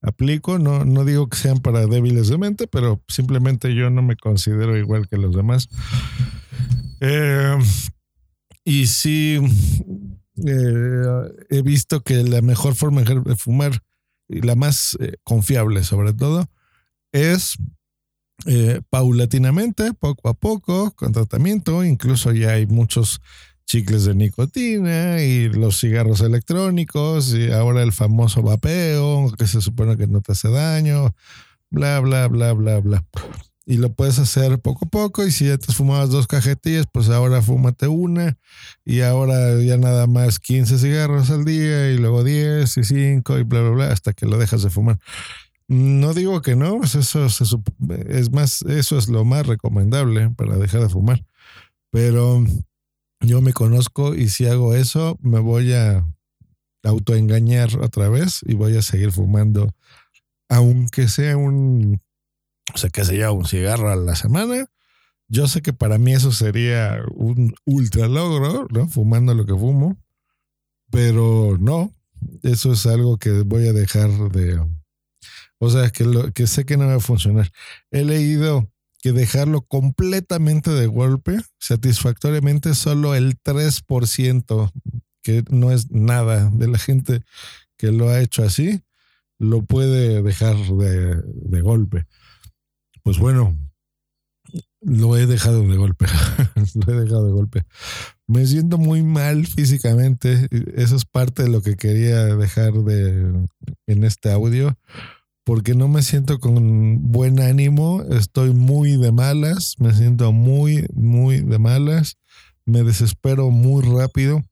aplico, 0.02 0.58
no, 0.58 0.84
no 0.84 1.06
digo 1.06 1.30
que 1.30 1.38
sean 1.38 1.60
para 1.60 1.86
débiles 1.86 2.28
de 2.30 2.38
mente, 2.40 2.68
pero 2.68 3.04
simplemente 3.08 3.76
yo 3.76 3.90
no 3.92 4.02
me 4.02 4.16
considero 4.16 4.78
igual 4.78 5.08
que 5.08 5.18
los 5.18 5.36
demás. 5.36 5.70
Eh, 7.02 7.58
y 8.64 8.88
sí, 8.88 9.40
eh, 10.46 11.04
he 11.50 11.62
visto 11.62 12.02
que 12.02 12.24
la 12.24 12.42
mejor 12.42 12.76
forma 12.76 13.04
de 13.04 13.36
fumar 13.36 13.82
y 14.32 14.42
la 14.42 14.56
más 14.56 14.98
eh, 15.00 15.18
confiable 15.24 15.84
sobre 15.84 16.14
todo, 16.14 16.50
es 17.12 17.58
eh, 18.46 18.82
paulatinamente, 18.90 19.94
poco 19.94 20.30
a 20.30 20.34
poco, 20.34 20.92
con 20.92 21.12
tratamiento, 21.12 21.84
incluso 21.84 22.32
ya 22.32 22.52
hay 22.52 22.66
muchos 22.66 23.22
chicles 23.66 24.06
de 24.06 24.16
nicotina 24.16 25.22
y 25.22 25.48
los 25.50 25.80
cigarros 25.80 26.22
electrónicos 26.22 27.34
y 27.34 27.52
ahora 27.52 27.84
el 27.84 27.92
famoso 27.92 28.42
vapeo, 28.42 29.32
que 29.38 29.48
se 29.48 29.62
supone 29.62 29.96
que 29.96 30.08
no 30.08 30.22
te 30.22 30.32
hace 30.32 30.50
daño, 30.50 31.14
bla, 31.70 32.00
bla, 32.00 32.28
bla, 32.28 32.54
bla, 32.54 32.80
bla. 32.80 33.06
Y 33.72 33.78
lo 33.78 33.94
puedes 33.94 34.20
hacer 34.20 34.60
poco 34.60 34.84
a 34.84 34.90
poco 34.90 35.26
y 35.26 35.32
si 35.32 35.46
ya 35.46 35.58
te 35.58 35.72
fumabas 35.72 36.10
dos 36.10 36.28
cajetillas, 36.28 36.88
pues 36.92 37.08
ahora 37.08 37.42
fúmate 37.42 37.88
una 37.88 38.38
y 38.84 39.00
ahora 39.00 39.62
ya 39.62 39.78
nada 39.78 40.08
más 40.08 40.40
15 40.40 40.78
cigarros 40.78 41.30
al 41.30 41.46
día 41.46 41.90
y 41.90 41.98
luego 41.98 42.26
10 42.26 42.76
y 42.76 42.84
5 42.84 43.40
y 43.40 43.44
bla, 43.44 43.62
bla, 43.62 43.70
bla, 43.70 43.92
hasta 43.94 44.12
que 44.12 44.26
lo 44.26 44.38
dejas 44.38 44.64
de 44.64 44.70
fumar. 44.70 45.00
No 45.70 46.14
digo 46.14 46.42
que 46.42 46.58
no, 46.58 46.80
pues 46.80 46.96
eso 46.96 47.26
es 48.10 48.32
más, 48.34 48.62
eso 48.64 48.98
es 48.98 49.08
lo 49.08 49.24
más 49.24 49.48
recomendable 49.48 50.30
para 50.32 50.58
dejar 50.58 50.82
de 50.82 50.90
fumar. 50.90 51.24
Pero 51.92 52.44
yo 53.22 53.42
me 53.42 53.54
conozco 53.54 54.16
y 54.16 54.28
si 54.28 54.48
hago 54.48 54.76
eso, 54.76 55.18
me 55.22 55.40
voy 55.40 55.72
a 55.72 56.06
autoengañar 56.84 57.80
otra 57.80 58.10
vez 58.10 58.42
y 58.46 58.54
voy 58.54 58.76
a 58.76 58.82
seguir 58.82 59.14
fumando, 59.14 59.74
aunque 60.50 61.08
sea 61.08 61.38
un 61.38 62.02
o 62.74 62.78
sea, 62.78 62.90
qué 62.90 63.04
sé 63.04 63.18
yo, 63.18 63.34
un 63.34 63.46
cigarro 63.46 63.92
a 63.92 63.96
la 63.96 64.16
semana. 64.16 64.66
Yo 65.28 65.48
sé 65.48 65.62
que 65.62 65.74
para 65.74 65.98
mí 65.98 66.14
eso 66.14 66.32
sería 66.32 67.02
un 67.14 67.56
ultra 67.66 68.08
logro, 68.08 68.68
¿no? 68.70 68.88
Fumando 68.88 69.34
lo 69.34 69.46
que 69.46 69.54
fumo. 69.54 69.98
Pero 70.90 71.58
no, 71.60 71.94
eso 72.44 72.74
es 72.74 72.86
algo 72.86 73.18
que 73.18 73.42
voy 73.42 73.68
a 73.68 73.74
dejar 73.74 74.10
de... 74.32 74.62
O 75.58 75.70
sea, 75.70 75.90
que, 75.92 76.48
sé 76.48 76.66
que 76.66 76.76
no 76.76 76.88
va 76.88 76.96
a 76.96 77.00
funcionar. 77.00 77.52
He 77.92 78.04
leído 78.04 78.70
que 79.00 79.12
dejarlo 79.12 79.62
completamente 79.62 80.72
de 80.72 80.88
golpe, 80.88 81.40
satisfactoriamente, 81.60 82.74
solo 82.74 83.16
el 83.16 83.40
3%, 83.42 84.72
que 85.22 85.44
no 85.50 85.72
es 85.72 85.92
nada 85.92 86.50
de 86.52 86.68
la 86.68 86.78
gente 86.78 87.24
que 87.78 87.92
lo 87.92 88.10
ha 88.10 88.20
hecho 88.22 88.44
así, 88.44 88.82
lo 89.38 89.64
puede 89.64 90.22
dejar 90.24 90.56
de, 90.58 91.22
de 91.24 91.62
golpe 91.62 92.06
pues 93.04 93.18
bueno, 93.18 93.58
lo 94.82 95.16
he 95.16 95.28
dejado 95.28 95.68
de 95.68 95.78
golpe. 95.78 96.06
lo 96.86 96.94
he 96.94 97.02
dejado 97.02 97.26
de 97.26 97.32
golpe. 97.32 97.64
Me 98.28 98.46
siento 98.46 98.78
muy 98.78 99.04
mal 99.04 99.46
físicamente. 99.46 100.48
Eso 100.76 100.96
es 100.96 101.06
parte 101.06 101.44
de 101.44 101.50
lo 101.50 101.62
que 101.62 101.76
quería 101.76 102.36
dejar 102.36 102.74
de 102.74 103.48
en 103.88 104.04
este 104.04 104.32
audio. 104.32 104.78
Porque 105.44 105.76
no 105.76 105.88
me 105.88 106.02
siento 106.02 106.40
con 106.40 107.12
buen 107.12 107.40
ánimo. 107.40 108.04
Estoy 108.10 108.54
muy 108.54 108.98
de 108.98 109.12
malas. 109.12 109.76
Me 109.80 109.94
siento 109.94 110.32
muy, 110.32 110.88
muy 110.94 111.42
de 111.42 111.60
malas. 111.60 112.18
Me 112.66 112.84
desespero 112.84 113.50
muy 113.50 113.84
rápido. 113.84 114.44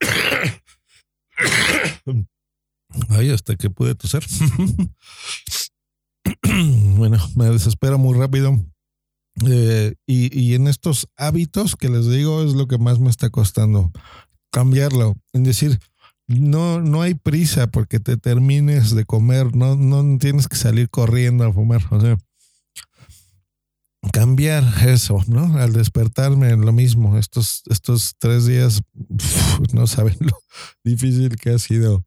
Ay, 3.08 3.30
hasta 3.30 3.56
que 3.56 3.70
pude 3.70 3.94
toser. 3.94 4.24
bueno, 6.96 7.18
me 7.36 7.46
desespero 7.46 7.98
muy 7.98 8.16
rápido. 8.16 8.58
Eh, 9.46 9.94
y, 10.06 10.54
en 10.54 10.68
estos 10.68 11.08
hábitos 11.16 11.74
que 11.74 11.88
les 11.88 12.08
digo 12.08 12.44
es 12.44 12.54
lo 12.54 12.68
que 12.68 12.78
más 12.78 13.00
me 13.00 13.10
está 13.10 13.30
costando 13.30 13.90
cambiarlo. 14.52 15.16
Es 15.32 15.42
decir, 15.42 15.80
no, 16.28 16.80
no 16.80 17.02
hay 17.02 17.14
prisa 17.14 17.66
porque 17.66 17.98
te 17.98 18.16
termines 18.16 18.94
de 18.94 19.04
comer, 19.04 19.56
no, 19.56 19.74
no 19.74 20.18
tienes 20.18 20.46
que 20.46 20.56
salir 20.56 20.88
corriendo 20.88 21.44
a 21.44 21.52
fumar. 21.52 21.82
O 21.90 22.00
sea, 22.00 22.16
cambiar 24.12 24.64
eso, 24.86 25.20
¿no? 25.26 25.58
Al 25.58 25.72
despertarme 25.72 26.56
lo 26.56 26.72
mismo. 26.72 27.18
Estos, 27.18 27.62
estos 27.66 28.14
tres 28.18 28.46
días, 28.46 28.82
no 29.72 29.86
saben 29.88 30.16
lo 30.20 30.38
difícil 30.84 31.36
que 31.36 31.50
ha 31.50 31.58
sido 31.58 32.06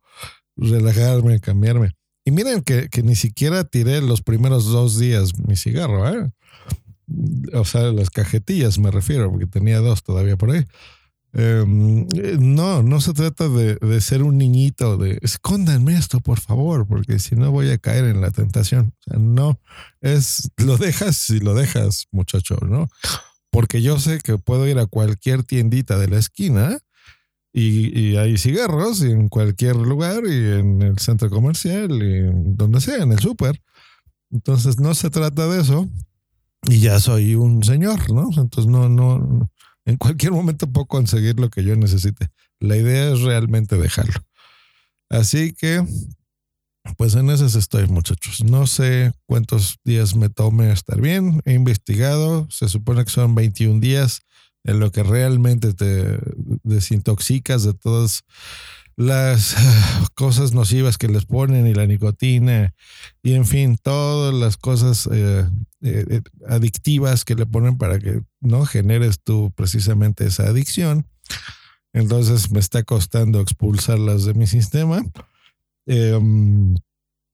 relajarme, 0.55 1.41
cambiarme. 1.41 1.96
Y 2.27 2.31
miren 2.31 2.61
que, 2.61 2.89
que, 2.89 3.03
ni 3.03 3.15
siquiera 3.15 3.63
tiré 3.63 4.01
los 4.01 4.21
primeros 4.21 4.65
dos 4.65 4.99
días 4.99 5.39
mi 5.47 5.55
cigarro, 5.55 6.09
¿eh? 6.09 6.29
O 7.53 7.63
sea, 7.63 7.83
las 7.93 8.09
cajetillas 8.09 8.79
me 8.79 8.91
refiero, 8.91 9.31
porque 9.31 9.45
tenía 9.45 9.79
dos 9.79 10.03
todavía 10.03 10.35
por 10.35 10.51
ahí. 10.51 10.67
Em, 11.31 12.05
no, 12.37 12.83
no 12.83 12.99
se 12.99 13.13
trata 13.13 13.47
de, 13.47 13.75
de, 13.75 14.01
ser 14.01 14.23
un 14.23 14.37
niñito, 14.37 14.97
de 14.97 15.19
escóndanme 15.21 15.95
esto, 15.95 16.19
por 16.19 16.41
favor, 16.41 16.85
porque 16.85 17.17
si 17.19 17.37
no 17.37 17.49
voy 17.49 17.69
a 17.69 17.77
caer 17.77 18.03
en 18.03 18.19
la 18.19 18.31
tentación. 18.31 18.93
No, 19.05 19.61
es 20.01 20.51
lo 20.57 20.75
dejas 20.77 21.29
y 21.29 21.39
lo 21.39 21.53
dejas, 21.53 22.07
muchacho, 22.11 22.57
¿no? 22.61 22.89
Porque 23.51 23.81
yo 23.81 24.01
sé 24.01 24.19
que 24.19 24.37
puedo 24.37 24.67
ir 24.67 24.79
a 24.79 24.85
cualquier 24.85 25.43
tiendita 25.43 25.97
de 25.97 26.09
la 26.09 26.17
esquina 26.17 26.79
y, 27.53 28.15
hay 28.17 28.37
cigarros 28.37 29.01
en 29.01 29.29
cualquier 29.29 29.75
lugar 29.75 30.23
y 30.25 30.59
en 30.59 30.81
el 30.81 30.99
centro 30.99 31.29
comercial 31.29 31.91
y 31.91 32.53
donde 32.55 32.81
sea, 32.81 33.03
en 33.03 33.11
el 33.11 33.19
súper. 33.19 33.61
Entonces 34.31 34.79
no 34.79 34.93
se 34.93 35.09
trata 35.09 35.47
de 35.47 35.61
eso 35.61 35.89
y 36.63 36.79
ya 36.79 36.99
soy 36.99 37.35
un 37.35 37.63
señor, 37.63 38.11
¿no? 38.11 38.29
Entonces 38.37 38.67
no, 38.67 38.89
no, 38.89 39.49
en 39.85 39.97
cualquier 39.97 40.33
momento 40.33 40.67
puedo 40.67 40.85
conseguir 40.85 41.39
lo 41.39 41.49
que 41.49 41.63
yo 41.63 41.75
necesite. 41.75 42.29
La 42.59 42.75
idea 42.75 43.11
es 43.11 43.21
realmente 43.21 43.77
dejarlo. 43.77 44.21
Así 45.09 45.53
que, 45.53 45.85
pues 46.97 47.15
en 47.15 47.29
esas 47.29 47.55
estoy, 47.55 47.87
muchachos. 47.87 48.43
No 48.43 48.67
sé 48.67 49.13
cuántos 49.25 49.79
días 49.85 50.15
me 50.15 50.29
tome 50.29 50.71
estar 50.71 50.99
bien. 50.99 51.41
He 51.45 51.53
investigado. 51.53 52.47
Se 52.49 52.67
supone 52.67 53.05
que 53.05 53.11
son 53.11 53.33
21 53.35 53.79
días 53.79 54.21
en 54.63 54.79
lo 54.79 54.91
que 54.91 55.03
realmente 55.03 55.73
te 55.73 56.19
desintoxicas 56.63 57.63
de 57.63 57.73
todas 57.73 58.23
las 58.97 59.55
cosas 60.15 60.53
nocivas 60.53 60.97
que 60.97 61.07
les 61.07 61.25
ponen 61.25 61.67
y 61.67 61.73
la 61.73 61.85
nicotina 61.85 62.73
y 63.23 63.33
en 63.33 63.45
fin, 63.45 63.77
todas 63.81 64.33
las 64.33 64.57
cosas 64.57 65.07
eh, 65.11 65.47
eh, 65.81 66.05
eh, 66.09 66.21
adictivas 66.47 67.23
que 67.23 67.35
le 67.35 67.45
ponen 67.45 67.77
para 67.77 67.99
que 67.99 68.21
no 68.41 68.65
generes 68.65 69.21
tú 69.23 69.53
precisamente 69.55 70.25
esa 70.25 70.47
adicción. 70.47 71.07
Entonces 71.93 72.51
me 72.51 72.59
está 72.59 72.83
costando 72.83 73.39
expulsarlas 73.39 74.25
de 74.25 74.33
mi 74.33 74.47
sistema. 74.47 75.03
Em, 75.85 76.75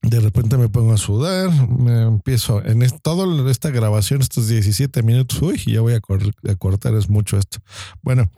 de 0.04 0.20
repente 0.20 0.58
me 0.58 0.68
pongo 0.68 0.94
a 0.94 0.98
sudar, 0.98 1.50
me 1.70 2.04
empiezo 2.04 2.64
en 2.64 2.86
toda 3.02 3.50
esta 3.50 3.72
grabación, 3.72 4.22
estos 4.22 4.50
17 4.50 5.02
minutos, 5.02 5.42
uy, 5.42 5.58
ya 5.66 5.80
voy 5.80 5.94
a, 5.94 6.02
cortar, 6.02 6.94
es 6.96 7.10
mucho 7.10 7.38
esto. 7.38 7.60
Bueno, 8.02 8.30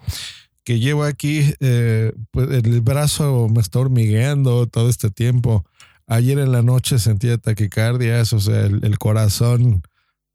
que 0.64 0.80
llevo 0.80 1.04
aquí, 1.04 1.54
eh, 1.60 2.14
pues 2.32 2.50
el 2.52 2.82
brazo 2.82 3.50
me 3.50 3.62
está 3.62 3.80
hormigueando 3.80 4.68
todo 4.68 4.90
este 4.90 5.10
tiempo. 5.10 5.66
Ayer 6.06 6.38
en 6.38 6.52
la 6.52 6.62
noche 6.62 7.00
sentía 7.00 7.40
taquicardias, 7.40 8.32
o 8.34 8.40
sea, 8.40 8.66
el, 8.66 9.00
corazón 9.00 9.82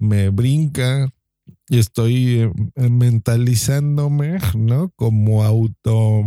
me 0.01 0.31
brinca 0.31 1.13
y 1.69 1.79
estoy 1.79 2.51
eh, 2.75 2.89
mentalizándome, 2.89 4.39
¿no? 4.57 4.91
Como 4.97 5.45
auto 5.45 6.23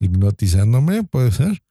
hipnotizándome, 0.00 1.04
puede 1.04 1.30
ser 1.30 1.62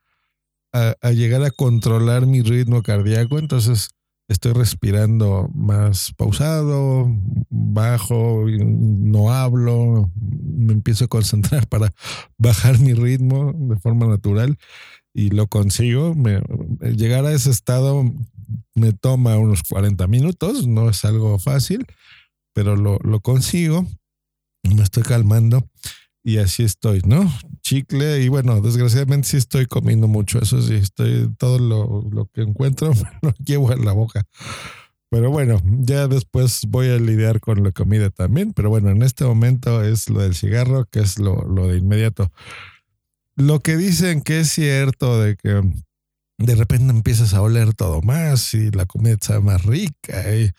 a, 0.73 1.11
llegar 1.11 1.43
a 1.43 1.51
controlar 1.51 2.25
mi 2.25 2.41
ritmo 2.41 2.81
cardíaco, 2.83 3.39
entonces 3.39 3.89
estoy 4.27 4.53
respirando 4.53 5.49
más 5.53 6.13
pausado, 6.15 7.07
bajo, 7.49 8.45
no 8.47 9.31
hablo, 9.31 10.11
me 10.15 10.73
empiezo 10.73 11.05
a 11.05 11.07
concentrar 11.07 11.67
para 11.67 11.93
bajar 12.37 12.79
mi 12.79 12.93
ritmo 12.93 13.53
de 13.53 13.77
forma 13.77 14.07
natural 14.07 14.57
y 15.13 15.31
lo 15.31 15.47
consigo. 15.47 16.15
llegar 16.95 17.25
a 17.25 17.33
ese 17.33 17.49
estado 17.49 18.03
me 18.75 18.93
toma 18.93 19.37
unos 19.37 19.63
40 19.63 20.07
minutos, 20.07 20.67
no 20.67 20.89
es 20.89 21.03
algo 21.05 21.39
fácil, 21.39 21.85
pero 22.53 22.75
lo 22.75 23.19
consigo, 23.21 23.85
me 24.63 24.83
estoy 24.83 25.03
calmando 25.03 25.67
y 26.23 26.37
así 26.37 26.63
estoy, 26.63 27.01
¿no? 27.05 27.31
Chicle 27.61 28.21
y 28.21 28.29
bueno, 28.29 28.61
desgraciadamente 28.61 29.27
sí 29.27 29.37
estoy 29.37 29.65
comiendo 29.65 30.07
mucho, 30.07 30.39
eso 30.39 30.61
sí, 30.61 30.75
estoy 30.75 31.33
todo 31.37 31.59
lo, 31.59 32.25
que 32.33 32.41
encuentro 32.41 32.93
lo 33.21 33.33
llevo 33.45 33.71
en 33.71 33.85
la 33.85 33.93
boca. 33.93 34.23
Pero 35.11 35.31
bueno, 35.31 35.59
ya 35.63 36.07
después 36.07 36.61
voy 36.67 36.89
a 36.89 36.97
lidiar 36.97 37.39
con 37.39 37.63
la 37.63 37.71
comida 37.71 38.11
también, 38.11 38.53
pero 38.53 38.69
bueno, 38.69 38.91
en 38.91 39.01
este 39.01 39.25
momento 39.25 39.83
es 39.83 40.09
lo 40.09 40.21
del 40.21 40.35
cigarro, 40.35 40.85
que 40.85 40.99
es 40.99 41.17
lo, 41.17 41.43
lo 41.45 41.67
de 41.67 41.77
inmediato. 41.77 42.31
Lo 43.35 43.59
que 43.59 43.75
dicen 43.75 44.21
que 44.21 44.41
es 44.41 44.49
cierto 44.49 45.19
de 45.19 45.35
que 45.35 45.63
de 46.39 46.55
repente 46.55 46.91
empiezas 46.91 47.33
a 47.33 47.41
oler 47.41 47.73
todo 47.73 48.01
más 48.01 48.53
y 48.53 48.71
la 48.71 48.85
comida 48.85 49.13
está 49.13 49.39
más 49.41 49.65
rica 49.65 50.35
y 50.35 50.51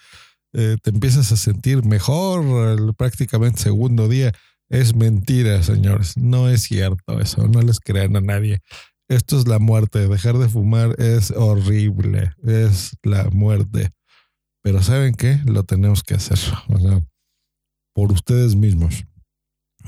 eh, 0.53 0.77
te 0.83 0.91
empiezas 0.91 1.31
a 1.33 1.37
sentir 1.37 1.85
mejor 1.85 2.95
prácticamente 2.97 3.63
segundo 3.63 4.09
día. 4.09 4.33
Es 4.71 4.95
mentira, 4.95 5.63
señores. 5.65 6.17
No 6.17 6.49
es 6.49 6.63
cierto 6.63 7.21
eso. 7.21 7.49
No 7.49 7.61
les 7.61 7.81
crean 7.81 8.17
a 8.17 8.21
nadie. 8.21 8.61
Esto 9.09 9.37
es 9.37 9.49
la 9.49 9.59
muerte. 9.59 10.07
Dejar 10.07 10.39
de 10.39 10.49
fumar 10.49 10.95
es 11.01 11.33
horrible. 11.33 12.33
Es 12.45 12.97
la 13.03 13.29
muerte. 13.31 13.91
Pero 14.63 14.81
¿saben 14.83 15.15
qué? 15.17 15.41
Lo 15.45 15.65
tenemos 15.65 16.05
que 16.05 16.15
hacer. 16.15 16.39
Por 17.93 18.13
ustedes 18.13 18.55
mismos. 18.55 19.05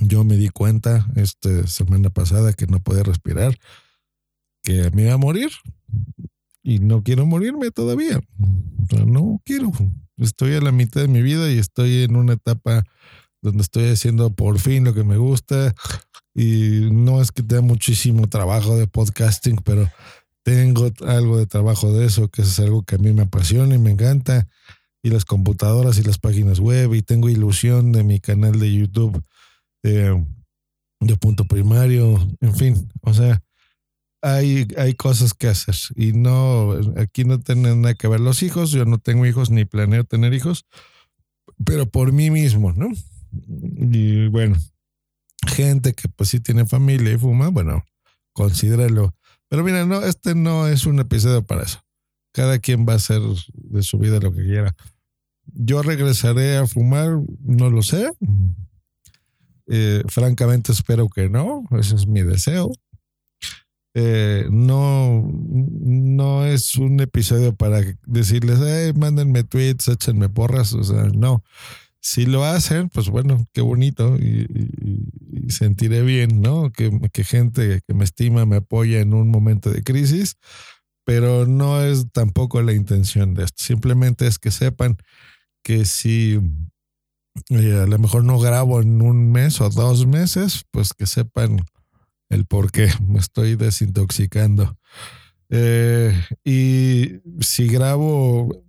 Yo 0.01 0.25
me 0.25 0.37
di 0.37 0.49
cuenta 0.49 1.07
esta 1.15 1.67
semana 1.69 2.11
pasada 2.11 2.53
que 2.53 2.67
no 2.67 2.81
podía 2.81 3.05
respirar, 3.05 3.57
que 4.63 4.91
me 4.91 5.03
iba 5.03 5.13
a 5.13 5.19
morir. 5.19 5.51
Y 6.65 6.81
no 6.81 7.05
quiero 7.05 7.25
morirme 7.25 7.71
todavía. 7.71 8.21
no 9.07 9.41
quiero. 9.45 9.71
Estoy 10.17 10.55
a 10.55 10.61
la 10.61 10.73
mitad 10.73 11.03
de 11.03 11.09
mi 11.09 11.23
vida 11.23 11.53
y 11.53 11.59
estoy 11.59 12.03
en 12.03 12.17
una 12.17 12.33
etapa 12.33 12.85
donde 13.43 13.63
estoy 13.63 13.91
haciendo 13.91 14.31
por 14.31 14.59
fin 14.59 14.85
lo 14.85 14.95
que 14.95 15.05
me 15.05 15.19
gusta. 15.19 15.75
Y 16.35 16.89
no 16.91 17.21
es 17.21 17.33
que 17.33 17.43
tenga 17.43 17.63
muchísimo 17.63 18.29
trabajo 18.29 18.77
de 18.77 18.87
podcasting, 18.87 19.57
pero 19.57 19.91
tengo 20.43 20.91
algo 21.07 21.39
de 21.39 21.47
trabajo 21.47 21.93
de 21.93 22.07
eso, 22.07 22.29
que 22.29 22.43
es 22.43 22.59
algo 22.59 22.85
que 22.85 22.95
a 22.95 22.99
mí 22.99 23.13
me 23.13 23.23
apasiona 23.23 23.75
y 23.75 23.79
me 23.79 23.91
encanta. 23.91 24.49
Y 25.03 25.11
las 25.11 25.25
computadoras 25.25 25.99
y 25.99 26.05
las 26.05 26.19
páginas 26.19 26.61
web, 26.61 26.95
y 26.95 27.03
tengo 27.03 27.29
ilusión 27.29 27.93
de 27.93 28.05
mi 28.05 28.21
canal 28.21 28.59
de 28.59 28.73
YouTube 28.73 29.23
de, 29.83 31.17
punto 31.21 31.45
primario, 31.45 32.17
en 32.41 32.55
fin, 32.55 32.89
o 33.01 33.13
sea, 33.13 33.43
hay, 34.23 34.69
hay 34.79 34.95
cosas 34.95 35.35
que 35.35 35.49
hacer. 35.49 35.75
Y 35.97 36.13
no, 36.13 36.73
aquí 36.97 37.25
no 37.25 37.41
tienen 37.41 37.83
nada 37.83 37.95
que 37.95 38.09
ver 38.09 38.21
los 38.21 38.43
hijos, 38.43 38.71
yo 38.71 38.85
no 38.85 38.99
tengo 38.99 39.27
hijos 39.27 39.51
ni 39.51 39.65
planeo 39.65 40.05
tener 40.05 40.33
hijos, 40.35 40.67
pero 41.65 41.87
por 41.87 42.13
mí 42.13 42.31
mismo, 42.31 42.73
¿no? 42.73 42.89
Y 43.49 44.29
bueno, 44.29 44.57
gente 45.47 45.95
que 45.95 46.09
pues 46.09 46.31
sí 46.31 46.41
tiene 46.41 46.67
familia 46.67 47.13
y 47.13 47.19
fuma, 47.19 47.49
bueno, 47.49 47.85
considéralo. 48.33 49.15
Pero 49.49 49.65
mira, 49.65 49.85
no, 49.85 50.03
este 50.03 50.35
no 50.35 50.67
es 50.69 50.87
un 50.87 50.99
episodio 51.01 51.43
para 51.43 51.63
eso. 51.63 51.83
Cada 52.33 52.59
quien 52.59 52.87
va 52.87 52.95
a 52.95 52.97
hacer 52.97 53.21
de 53.53 53.83
su 53.83 53.99
vida 53.99 54.19
lo 54.21 54.33
que 54.33 54.45
quiera. 54.45 54.75
Yo 55.47 55.83
regresaré 55.83 56.57
a 56.57 56.67
fumar, 56.67 57.19
no 57.41 57.71
lo 57.71 57.83
sé. 57.83 58.11
Eh, 59.67 60.03
francamente 60.09 60.73
espero 60.73 61.09
que 61.09 61.29
no, 61.29 61.65
ese 61.79 61.97
es 61.97 62.07
mi 62.07 62.23
deseo. 62.23 62.73
Eh, 63.95 64.47
no, 64.51 65.31
no 65.31 66.47
es 66.47 66.77
un 66.77 67.01
episodio 67.01 67.55
para 67.55 67.83
decirles, 68.07 68.59
hey, 68.63 68.93
mándenme 68.97 69.45
tweets, 69.45 69.89
échenme 69.89 70.29
porras. 70.29 70.73
O 70.73 70.83
sea, 70.83 71.05
no. 71.15 71.45
Si 72.03 72.27
lo 72.27 72.45
hacen, 72.45 72.89
pues 72.89 73.09
bueno, 73.09 73.47
qué 73.53 73.61
bonito 73.61 74.17
y, 74.19 74.47
sentiré 75.49 76.03
bien, 76.03 76.41
¿no? 76.43 76.73
Que, 76.73 76.91
que, 77.13 77.25
gente 77.25 77.81
que 77.87 77.95
me 77.95 78.05
estima 78.05 78.45
me 78.45 78.57
apoya 78.57 79.01
en 79.01 79.15
un 79.15 79.29
momento 79.31 79.71
de 79.71 79.83
crisis, 79.83 80.37
pero 81.05 81.47
no 81.47 81.81
es 81.83 82.11
tampoco 82.13 82.61
la 82.63 82.73
intención 82.73 83.35
de 83.35 83.45
esto. 83.45 83.63
Simplemente 83.63 84.27
es 84.27 84.39
que 84.39 84.51
sepan 84.51 84.97
que 85.63 85.85
si 85.85 86.41
eh, 87.51 87.81
a 87.83 87.87
lo 87.87 87.99
mejor 87.99 88.25
no 88.25 88.39
grabo 88.39 88.81
en 88.81 89.01
un 89.01 89.31
mes 89.31 89.61
o 89.61 89.71
dos 89.71 90.07
meses, 90.07 90.65
pues 90.71 90.93
que 90.93 91.07
sepan 91.07 91.59
el 92.29 92.47
por 92.47 92.73
qué 92.73 92.89
me 93.07 93.19
estoy 93.19 93.57
desintoxicando. 93.57 94.77
Eh, 95.51 96.19
y 96.45 97.21
si 97.41 97.69
grabo 97.69 98.62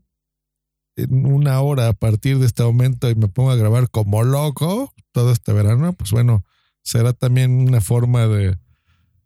en 0.95 1.25
una 1.25 1.60
hora 1.62 1.88
a 1.88 1.93
partir 1.93 2.39
de 2.39 2.45
este 2.45 2.63
momento 2.63 3.10
y 3.10 3.15
me 3.15 3.27
pongo 3.27 3.51
a 3.51 3.56
grabar 3.56 3.89
como 3.89 4.23
loco 4.23 4.93
todo 5.12 5.32
este 5.32 5.53
verano, 5.53 5.93
pues 5.93 6.12
bueno, 6.12 6.43
será 6.84 7.13
también 7.13 7.51
una 7.67 7.82
forma 7.82 8.27
de, 8.27 8.58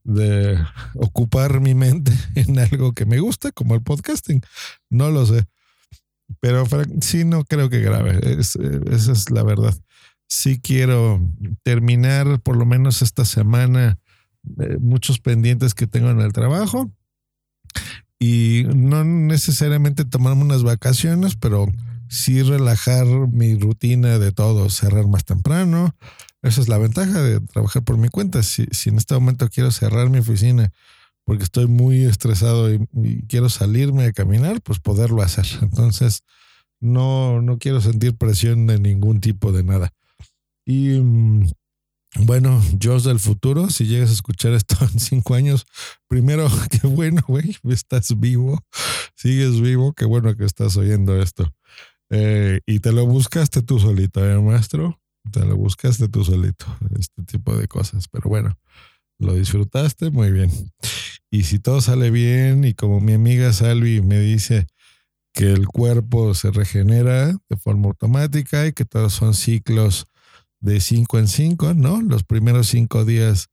de 0.03 0.57
ocupar 0.95 1.59
mi 1.59 1.75
mente 1.75 2.11
en 2.35 2.59
algo 2.59 2.93
que 2.93 3.05
me 3.05 3.19
gusta, 3.19 3.51
como 3.51 3.75
el 3.75 3.81
podcasting. 3.81 4.41
No 4.89 5.09
lo 5.09 5.25
sé. 5.25 5.45
Pero 6.39 6.65
sí, 7.01 7.23
no 7.23 7.45
creo 7.45 7.69
que 7.69 7.79
grabe. 7.79 8.19
esa 8.39 9.11
es 9.11 9.31
la 9.31 9.43
verdad. 9.43 9.73
Sí 10.27 10.59
quiero 10.59 11.21
terminar 11.63 12.41
por 12.41 12.57
lo 12.57 12.65
menos 12.65 13.01
esta 13.01 13.23
semana 13.23 13.97
eh, 14.59 14.77
muchos 14.79 15.19
pendientes 15.19 15.73
que 15.73 15.87
tengo 15.87 16.09
en 16.09 16.19
el 16.19 16.33
trabajo 16.33 16.91
y 18.19 18.63
no 18.75 19.03
necesariamente 19.03 20.05
tomarme 20.05 20.43
unas 20.43 20.63
vacaciones, 20.63 21.35
pero 21.35 21.67
sí 22.09 22.41
relajar 22.41 23.05
mi 23.31 23.55
rutina 23.55 24.17
de 24.17 24.31
todo, 24.31 24.69
cerrar 24.69 25.07
más 25.07 25.25
temprano. 25.25 25.95
Esa 26.41 26.61
es 26.61 26.67
la 26.67 26.77
ventaja 26.77 27.21
de 27.21 27.41
trabajar 27.41 27.83
por 27.83 27.97
mi 27.97 28.09
cuenta. 28.09 28.43
Si, 28.43 28.65
si 28.71 28.89
en 28.89 28.97
este 28.97 29.13
momento 29.13 29.49
quiero 29.49 29.71
cerrar 29.71 30.09
mi 30.09 30.19
oficina 30.19 30.71
porque 31.27 31.43
estoy 31.43 31.67
muy 31.67 32.05
estresado 32.05 32.73
y, 32.73 32.79
quiero 33.27 33.49
salirme 33.49 34.05
a 34.05 34.13
caminar, 34.13 34.61
pues 34.61 34.79
poderlo 34.79 35.21
hacer. 35.21 35.45
Entonces, 35.61 36.21
no, 36.79 37.41
no 37.41 37.57
quiero 37.59 37.81
sentir 37.81 38.15
presión 38.15 38.65
de 38.65 38.79
ningún 38.79 39.19
tipo 39.19 39.51
de 39.51 39.63
nada. 39.63 39.91
Y 40.65 40.99
mm, 41.01 41.51
bueno, 42.15 42.61
yo 42.73 42.99
del 42.99 43.19
futuro, 43.19 43.69
si 43.69 43.85
llegas 43.85 44.09
a 44.09 44.13
escuchar 44.13 44.53
esto 44.53 44.77
en 44.93 44.99
cinco 44.99 45.35
años, 45.35 45.65
primero, 46.07 46.47
qué 46.69 46.87
bueno, 46.87 47.21
güey, 47.27 47.55
estás 47.69 48.19
vivo, 48.19 48.63
sigues 49.15 49.61
vivo, 49.61 49.93
qué 49.93 50.05
bueno 50.05 50.35
que 50.35 50.45
estás 50.45 50.77
oyendo 50.77 51.21
esto. 51.21 51.53
Eh, 52.09 52.61
y 52.65 52.79
te 52.79 52.91
lo 52.91 53.05
buscaste 53.05 53.61
tú 53.61 53.79
solito, 53.79 54.25
¿eh, 54.25 54.39
maestro? 54.39 55.01
Te 55.31 55.45
lo 55.45 55.57
buscaste 55.57 56.07
tú 56.07 56.23
solito, 56.23 56.65
este 56.97 57.23
tipo 57.23 57.55
de 57.57 57.67
cosas. 57.67 58.07
Pero 58.07 58.29
bueno, 58.29 58.57
lo 59.19 59.33
disfrutaste 59.33 60.09
muy 60.09 60.31
bien. 60.31 60.49
Y 61.29 61.43
si 61.43 61.59
todo 61.59 61.81
sale 61.81 62.09
bien, 62.09 62.63
y 62.63 62.73
como 62.73 63.01
mi 63.01 63.13
amiga 63.13 63.51
Salvi 63.51 64.01
me 64.01 64.19
dice 64.19 64.67
que 65.33 65.51
el 65.51 65.67
cuerpo 65.67 66.33
se 66.33 66.49
regenera 66.51 67.27
de 67.49 67.57
forma 67.57 67.87
automática 67.87 68.65
y 68.65 68.73
que 68.73 68.85
todos 68.85 69.13
son 69.13 69.33
ciclos 69.33 70.07
de 70.59 70.79
cinco 70.81 71.19
en 71.19 71.27
cinco, 71.27 71.73
¿no? 71.73 72.01
Los 72.01 72.23
primeros 72.23 72.67
cinco 72.67 73.05
días 73.05 73.49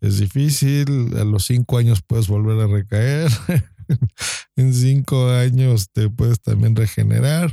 es 0.00 0.18
difícil, 0.18 1.16
a 1.16 1.24
los 1.24 1.46
cinco 1.46 1.78
años 1.78 2.02
puedes 2.06 2.28
volver 2.28 2.60
a 2.60 2.66
recaer, 2.66 3.30
en 4.56 4.74
cinco 4.74 5.30
años 5.30 5.88
te 5.92 6.08
puedes 6.10 6.40
también 6.40 6.76
regenerar. 6.76 7.52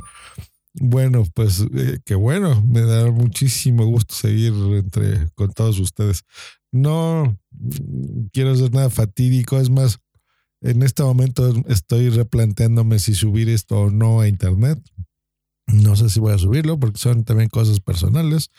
Bueno, 0.74 1.24
pues 1.34 1.64
eh, 1.74 2.00
qué 2.04 2.16
bueno, 2.16 2.60
me 2.62 2.80
da 2.82 3.10
muchísimo 3.10 3.86
gusto 3.86 4.14
seguir 4.14 4.52
entre 4.72 5.28
con 5.34 5.52
todos 5.52 5.78
ustedes. 5.78 6.24
No 6.72 7.38
quiero 8.32 8.56
ser 8.56 8.72
nada 8.72 8.90
fatídico, 8.90 9.60
es 9.60 9.70
más, 9.70 10.00
en 10.60 10.82
este 10.82 11.04
momento 11.04 11.54
estoy 11.68 12.08
replanteándome 12.10 12.98
si 12.98 13.14
subir 13.14 13.48
esto 13.48 13.82
o 13.82 13.90
no 13.90 14.20
a 14.20 14.28
internet. 14.28 14.80
No 15.66 15.96
sé 15.96 16.10
si 16.10 16.20
voy 16.20 16.34
a 16.34 16.38
subirlo 16.38 16.78
porque 16.78 16.98
son 16.98 17.24
también 17.24 17.48
cosas 17.48 17.80
personales. 17.80 18.50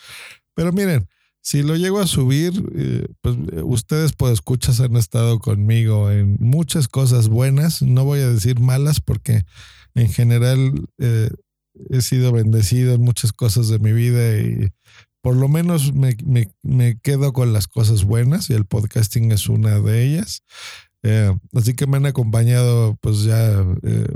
Pero 0.54 0.72
miren, 0.72 1.08
si 1.46 1.62
lo 1.62 1.76
llego 1.76 2.00
a 2.00 2.08
subir, 2.08 2.52
eh, 2.74 3.06
pues 3.20 3.36
eh, 3.52 3.62
ustedes 3.62 4.14
pues 4.14 4.32
escuchas 4.32 4.80
han 4.80 4.96
estado 4.96 5.38
conmigo 5.38 6.10
en 6.10 6.36
muchas 6.40 6.88
cosas 6.88 7.28
buenas. 7.28 7.82
No 7.82 8.04
voy 8.04 8.18
a 8.18 8.28
decir 8.28 8.58
malas 8.58 9.00
porque 9.00 9.44
en 9.94 10.12
general 10.12 10.88
eh, 10.98 11.30
he 11.90 12.00
sido 12.00 12.32
bendecido 12.32 12.94
en 12.94 13.02
muchas 13.02 13.32
cosas 13.32 13.68
de 13.68 13.78
mi 13.78 13.92
vida 13.92 14.38
y 14.38 14.70
por 15.20 15.36
lo 15.36 15.46
menos 15.46 15.94
me, 15.94 16.16
me, 16.62 16.98
quedo 16.98 17.32
con 17.32 17.52
las 17.52 17.68
cosas 17.68 18.02
buenas 18.02 18.50
y 18.50 18.54
el 18.54 18.64
podcasting 18.64 19.30
es 19.30 19.48
una 19.48 19.78
de 19.78 20.02
ellas. 20.02 20.42
así 21.54 21.74
que 21.74 21.86
me 21.86 21.98
han 21.98 22.06
acompañado 22.06 22.96
pues 23.00 23.22
ya 23.22 23.64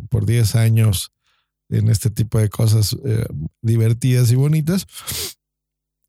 por 0.08 0.26
10 0.26 0.56
años 0.56 1.12
en 1.70 1.88
este 1.88 2.10
tipo 2.10 2.38
de 2.38 2.48
cosas 2.48 2.96
divertidas 3.62 4.30
y 4.30 4.34
bonitas. 4.34 4.86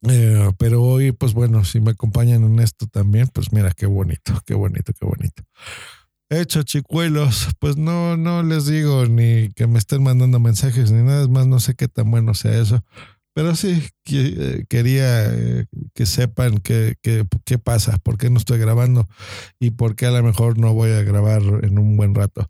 Eh, 0.10 0.52
pero 0.58 0.82
hoy, 0.82 1.12
pues 1.12 1.34
bueno, 1.34 1.63
si 1.63 1.80
me 1.80 1.91
acompañan 1.91 2.43
en 2.43 2.60
esto 2.60 2.88
también, 2.88 3.28
pues 3.28 3.52
mira, 3.52 3.71
qué 3.71 3.86
bonito, 3.86 4.34
qué 4.45 4.56
bonito, 4.56 4.93
qué 5.00 5.06
bonito. 5.06 5.43
Hecho, 6.30 6.63
chicuelos, 6.63 7.50
pues 7.60 7.78
no, 7.78 8.17
no 8.17 8.41
les 8.41 8.65
digo 8.65 9.06
ni 9.06 9.50
que 9.50 9.67
me 9.67 9.78
estén 9.78 10.02
mandando 10.02 10.39
mensajes 10.39 10.91
ni 10.91 11.04
nada, 11.04 11.28
más, 11.28 11.45
no 11.45 11.60
sé 11.60 11.76
qué 11.76 11.88
tan 11.88 12.10
bueno 12.10 12.34
sea 12.34 12.60
eso. 12.60 12.84
Pero 13.34 13.56
sí, 13.56 13.82
eh, 14.12 14.65
quería 14.67 15.34
eh, 15.34 15.65
que 15.94 16.06
sepan 16.06 16.58
qué 16.58 16.96
que, 17.02 17.26
pasa, 17.58 17.98
por 18.00 18.17
qué 18.17 18.30
no 18.30 18.38
estoy 18.38 18.60
grabando 18.60 19.08
y 19.60 19.72
por 19.72 19.96
qué 19.96 20.08
a 20.08 20.12
lo 20.12 20.22
mejor 20.24 20.58
no 20.58 20.74
voy 20.74 20.91
a 20.91 21.04
grabar 21.04 21.41
en 21.63 21.80
un 21.80 21.96
buen 21.96 22.13
rato. 22.13 22.50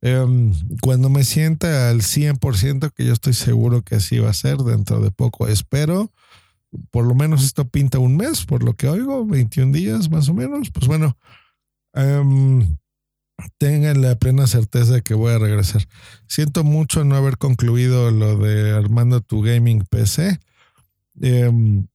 Em, 0.00 0.52
cuando 0.80 1.10
me 1.10 1.24
sienta 1.24 1.90
al 1.90 2.02
100%, 2.02 2.90
que 2.94 3.04
yo 3.04 3.12
estoy 3.12 3.34
seguro 3.34 3.82
que 3.82 3.96
así 3.96 4.18
va 4.18 4.30
a 4.30 4.34
ser 4.34 4.58
dentro 4.58 5.00
de 5.00 5.10
poco, 5.10 5.48
espero 5.48 6.10
por 6.90 7.04
lo 7.04 7.14
menos 7.14 7.44
esto 7.44 7.68
pinta 7.68 7.98
un 7.98 8.16
mes, 8.16 8.44
por 8.46 8.62
lo 8.62 8.74
que 8.74 8.88
oigo, 8.88 9.24
21 9.24 9.72
días 9.72 10.10
más 10.10 10.28
o 10.28 10.34
menos. 10.34 10.70
Pues 10.70 10.86
bueno, 10.86 11.16
em, 11.92 12.76
tengan 13.58 14.02
la 14.02 14.16
plena 14.16 14.46
certeza 14.46 14.94
de 14.94 15.02
que 15.02 15.14
voy 15.14 15.32
a 15.32 15.38
regresar. 15.38 15.86
Siento 16.26 16.64
mucho 16.64 17.04
no 17.04 17.16
haber 17.16 17.38
concluido 17.38 18.10
lo 18.10 18.36
de 18.38 18.72
armando 18.72 19.20
tu 19.20 19.42
gaming 19.42 19.84
PC. 19.88 20.38
Em, 21.20 21.86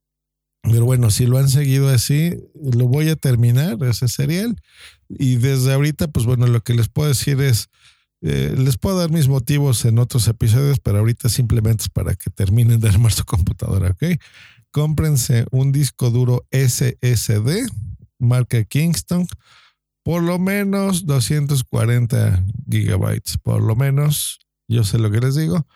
pero 0.61 0.85
bueno, 0.85 1.09
si 1.09 1.25
lo 1.25 1.37
han 1.37 1.49
seguido 1.49 1.89
así, 1.89 2.35
lo 2.55 2.87
voy 2.87 3.09
a 3.09 3.15
terminar, 3.15 3.77
ese 3.83 4.07
serial. 4.07 4.55
Y 5.07 5.35
desde 5.35 5.73
ahorita, 5.73 6.07
pues 6.09 6.25
bueno, 6.25 6.47
lo 6.47 6.61
que 6.61 6.73
les 6.73 6.89
puedo 6.89 7.09
decir 7.09 7.41
es, 7.41 7.69
eh, 8.21 8.53
les 8.57 8.77
puedo 8.77 8.99
dar 8.99 9.11
mis 9.11 9.27
motivos 9.29 9.85
en 9.85 9.99
otros 9.99 10.27
episodios, 10.27 10.79
pero 10.79 10.99
ahorita 10.99 11.29
simplemente 11.29 11.83
es 11.83 11.89
para 11.89 12.15
que 12.15 12.29
terminen 12.29 12.79
de 12.79 12.89
armar 12.89 13.13
su 13.13 13.23
computadora, 13.23 13.91
¿ok? 13.91 14.19
cómprense 14.71 15.45
un 15.51 15.71
disco 15.71 16.09
duro 16.09 16.45
SSD, 16.51 17.67
marca 18.17 18.63
Kingston, 18.63 19.27
por 20.09 20.23
lo 20.23 20.39
menos 20.39 21.05
240 21.05 22.43
gigabytes, 22.67 23.37
por 23.37 23.61
lo 23.61 23.75
menos, 23.75 24.39
yo 24.67 24.83
sé 24.83 24.97
lo 24.97 25.11
que 25.11 25.19
les 25.19 25.35
digo. 25.35 25.67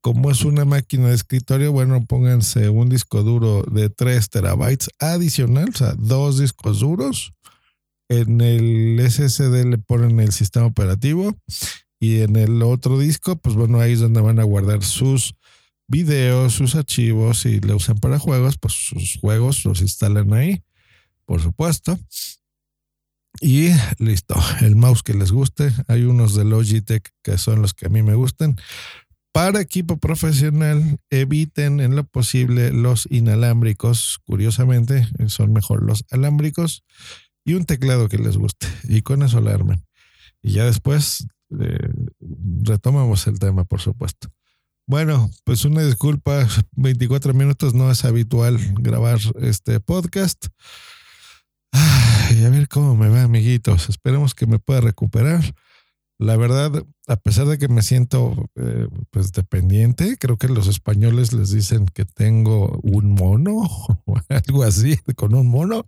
Como 0.00 0.30
es 0.30 0.44
una 0.44 0.64
máquina 0.64 1.08
de 1.08 1.16
escritorio, 1.16 1.72
bueno, 1.72 2.06
pónganse 2.06 2.68
un 2.68 2.88
disco 2.88 3.24
duro 3.24 3.64
de 3.64 3.90
3 3.90 4.30
terabytes 4.30 4.90
adicional, 5.00 5.70
o 5.70 5.76
sea, 5.76 5.94
dos 5.98 6.38
discos 6.38 6.78
duros. 6.78 7.32
En 8.08 8.40
el 8.42 9.00
SSD 9.00 9.64
le 9.64 9.78
ponen 9.78 10.20
el 10.20 10.30
sistema 10.30 10.66
operativo 10.66 11.36
y 11.98 12.20
en 12.20 12.36
el 12.36 12.62
otro 12.62 12.96
disco, 12.96 13.34
pues 13.34 13.56
bueno, 13.56 13.80
ahí 13.80 13.94
es 13.94 13.98
donde 13.98 14.20
van 14.20 14.38
a 14.38 14.44
guardar 14.44 14.84
sus 14.84 15.34
videos, 15.88 16.52
sus 16.52 16.76
archivos 16.76 17.44
y 17.44 17.58
le 17.58 17.74
usan 17.74 17.98
para 17.98 18.20
juegos, 18.20 18.56
pues 18.56 18.74
sus 18.74 19.18
juegos 19.20 19.64
los 19.64 19.80
instalan 19.80 20.32
ahí, 20.32 20.62
por 21.26 21.42
supuesto. 21.42 21.98
Y 23.40 23.70
listo, 23.98 24.34
el 24.60 24.76
mouse 24.76 25.02
que 25.02 25.14
les 25.14 25.32
guste. 25.32 25.72
Hay 25.88 26.04
unos 26.04 26.34
de 26.34 26.44
Logitech 26.44 27.10
que 27.22 27.38
son 27.38 27.62
los 27.62 27.74
que 27.74 27.86
a 27.86 27.90
mí 27.90 28.02
me 28.02 28.14
gustan. 28.14 28.56
Para 29.32 29.60
equipo 29.60 29.96
profesional, 29.96 30.98
eviten 31.10 31.80
en 31.80 31.96
lo 31.96 32.04
posible 32.04 32.70
los 32.70 33.08
inalámbricos. 33.10 34.20
Curiosamente, 34.24 35.08
son 35.26 35.52
mejor 35.52 35.82
los 35.82 36.04
alámbricos. 36.10 36.84
Y 37.44 37.54
un 37.54 37.64
teclado 37.64 38.08
que 38.08 38.18
les 38.18 38.36
guste. 38.36 38.68
Y 38.84 39.02
con 39.02 39.22
eso 39.22 39.40
la 39.40 39.52
armen. 39.52 39.84
Y 40.40 40.52
ya 40.52 40.64
después 40.64 41.26
eh, 41.60 41.90
retomamos 42.62 43.26
el 43.26 43.38
tema, 43.38 43.64
por 43.64 43.80
supuesto. 43.80 44.28
Bueno, 44.86 45.30
pues 45.44 45.64
una 45.64 45.82
disculpa, 45.82 46.46
24 46.72 47.34
minutos 47.34 47.74
no 47.74 47.90
es 47.90 48.04
habitual 48.04 48.58
grabar 48.74 49.18
este 49.40 49.80
podcast. 49.80 50.46
Ay, 51.76 52.44
a 52.44 52.50
ver 52.50 52.68
cómo 52.68 52.94
me 52.94 53.08
va, 53.08 53.22
amiguitos. 53.22 53.88
Esperemos 53.88 54.34
que 54.34 54.46
me 54.46 54.60
pueda 54.60 54.80
recuperar. 54.80 55.42
La 56.18 56.36
verdad, 56.36 56.86
a 57.08 57.16
pesar 57.16 57.46
de 57.46 57.58
que 57.58 57.66
me 57.66 57.82
siento 57.82 58.48
eh, 58.54 58.86
pues 59.10 59.32
dependiente, 59.32 60.16
creo 60.16 60.36
que 60.38 60.46
los 60.46 60.68
españoles 60.68 61.32
les 61.32 61.50
dicen 61.50 61.86
que 61.86 62.04
tengo 62.04 62.78
un 62.84 63.10
mono 63.10 63.54
o 64.06 64.20
algo 64.28 64.62
así, 64.62 64.96
con 65.16 65.34
un 65.34 65.48
mono. 65.48 65.84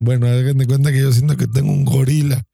Bueno, 0.00 0.26
hagan 0.26 0.56
de 0.56 0.66
cuenta 0.66 0.90
que 0.90 1.00
yo 1.00 1.12
siento 1.12 1.36
que 1.36 1.46
tengo 1.48 1.70
un 1.70 1.84
gorila. 1.84 2.46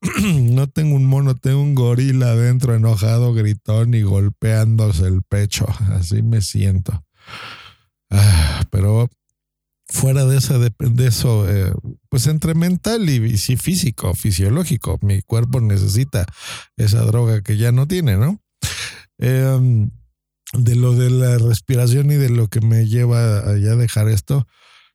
no 0.40 0.68
tengo 0.68 0.96
un 0.96 1.06
mono, 1.06 1.36
tengo 1.36 1.62
un 1.62 1.76
gorila 1.76 2.32
adentro 2.32 2.74
enojado, 2.74 3.32
gritón 3.32 3.94
y 3.94 4.02
golpeándose 4.02 5.06
el 5.06 5.22
pecho. 5.22 5.66
Así 5.92 6.22
me 6.22 6.42
siento. 6.42 7.04
Ah, 8.10 8.64
pero 8.70 9.08
fuera 9.88 10.24
de, 10.24 10.38
esa, 10.38 10.58
de, 10.58 10.72
eso, 11.06 11.48
eh, 11.48 11.72
pues 12.08 12.26
entre 12.26 12.54
mental 12.54 13.08
y, 13.08 13.36
físico, 13.36 14.14
fisiológico, 14.14 14.98
mi 15.02 15.22
cuerpo 15.22 15.60
necesita 15.60 16.24
esa 16.76 17.00
droga 17.02 17.42
que 17.42 17.56
ya 17.56 17.72
no 17.72 17.86
tiene, 17.86 18.16
¿no? 18.16 18.40
Em, 19.18 19.90
de 20.54 20.76
lo 20.76 20.94
de 20.94 21.10
la 21.10 21.38
respiración 21.38 22.10
y 22.10 22.16
de 22.16 22.30
lo 22.30 22.48
que 22.48 22.60
me 22.60 22.86
lleva 22.86 23.38
a 23.38 23.56
ya 23.56 23.76
dejar 23.76 24.08
esto, 24.08 24.46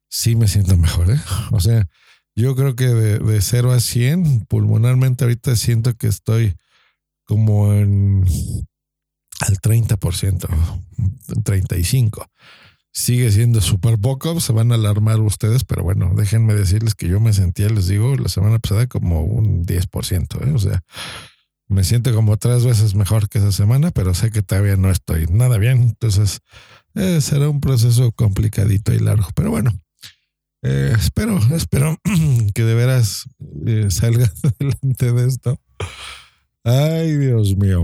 sí 0.10 0.36
me 0.36 0.48
siento 0.48 0.78
mejor, 0.78 1.12
¿eh? 1.12 1.20
O 1.52 1.60
sea, 1.60 1.88
yo 2.36 2.56
creo 2.56 2.76
que 2.76 2.88
de, 2.88 3.20
de 3.20 3.42
0 3.42 3.72
a 3.72 3.80
100, 3.80 4.46
pulmonarmente 4.46 5.24
ahorita 5.24 5.56
siento 5.56 5.96
que 5.96 6.08
estoy 6.08 6.56
como 7.26 7.74
en 7.74 8.26
al 9.42 9.60
30%, 9.60 10.48
35% 11.28 12.28
sigue 12.98 13.32
siendo 13.32 13.62
súper 13.62 14.00
poco, 14.00 14.40
se 14.40 14.54
van 14.54 14.72
a 14.72 14.76
alarmar 14.76 15.20
ustedes, 15.20 15.64
pero 15.64 15.84
bueno, 15.84 16.14
déjenme 16.16 16.56
decirles 16.56 16.96
que 16.96 17.08
yo 17.08 17.20
me 17.20 17.32
sentía, 17.32 17.70
les 17.70 17.88
digo, 17.88 18.16
la 18.16 18.28
semana 18.28 18.58
pasada 18.58 18.88
como 18.88 19.22
un 19.22 19.66
10%, 19.66 20.48
¿eh? 20.48 20.52
o 20.52 20.58
sea, 20.58 20.82
me 21.68 21.84
siento 21.84 22.12
como 22.16 22.38
tres 22.38 22.66
veces 22.66 22.96
mejor 22.96 23.30
que 23.30 23.38
esa 23.38 23.52
semana, 23.52 23.92
pero 23.92 24.16
sé 24.16 24.32
que 24.32 24.42
todavía 24.42 24.78
no 24.78 24.90
estoy 24.90 25.28
nada 25.28 25.60
bien, 25.60 25.84
entonces 25.84 26.40
eh, 26.96 27.22
será 27.22 27.50
un 27.50 27.62
proceso 27.62 28.12
complicadito 28.14 28.92
y 28.92 29.00
largo, 29.00 29.28
pero 29.36 29.52
bueno. 29.52 29.80
Eh, 30.64 30.92
espero, 30.98 31.38
espero 31.56 31.96
que 32.56 32.64
de 32.64 32.74
veras 32.74 33.30
eh, 33.68 33.92
salga 33.92 34.26
adelante 34.60 35.12
de 35.14 35.28
esto. 35.28 35.62
Ay, 36.64 37.16
Dios 37.16 37.56
mío. 37.56 37.84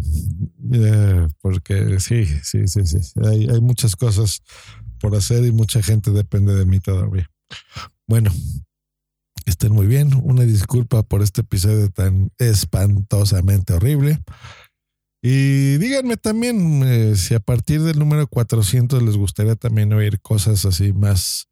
porque 1.39 1.99
sí, 1.99 2.25
sí, 2.25 2.67
sí, 2.67 2.85
sí. 2.87 2.97
Hay, 3.23 3.47
hay 3.47 3.61
muchas 3.61 3.95
cosas 3.95 4.41
por 5.03 5.17
hacer 5.17 5.43
y 5.43 5.51
mucha 5.51 5.83
gente 5.83 6.11
depende 6.11 6.55
de 6.55 6.65
mí 6.65 6.79
todavía. 6.79 7.29
Bueno, 8.07 8.31
estén 9.45 9.73
muy 9.73 9.85
bien. 9.85 10.11
Una 10.23 10.43
disculpa 10.43 11.03
por 11.03 11.21
este 11.21 11.41
episodio 11.41 11.89
tan 11.89 12.31
espantosamente 12.37 13.73
horrible. 13.73 14.21
Y 15.21 15.75
díganme 15.75 16.15
también 16.15 16.83
eh, 16.85 17.17
si 17.17 17.33
a 17.33 17.41
partir 17.41 17.81
del 17.81 17.99
número 17.99 18.27
400 18.27 19.03
les 19.03 19.17
gustaría 19.17 19.57
también 19.57 19.91
oír 19.91 20.21
cosas 20.21 20.63
así 20.63 20.93
más 20.93 21.49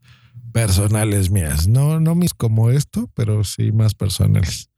personales 0.54 1.30
mías. 1.30 1.68
No, 1.68 2.00
no 2.00 2.16
mis 2.16 2.34
como 2.34 2.70
esto, 2.70 3.10
pero 3.16 3.44
sí 3.44 3.74
más 3.74 3.96
personales. 3.96 4.70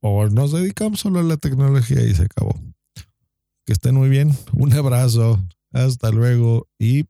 O 0.00 0.26
nos 0.28 0.50
dedicamos 0.50 1.00
solo 1.00 1.20
a 1.20 1.24
la 1.24 1.36
tecnología 1.36 2.00
y 2.00 2.14
se 2.14 2.22
acabó. 2.22 2.58
Que 3.66 3.74
estén 3.74 3.96
muy 3.96 4.08
bien. 4.08 4.34
Un 4.54 4.72
abrazo. 4.72 5.44
Hasta 5.72 6.10
luego 6.10 6.68
y 6.78 7.04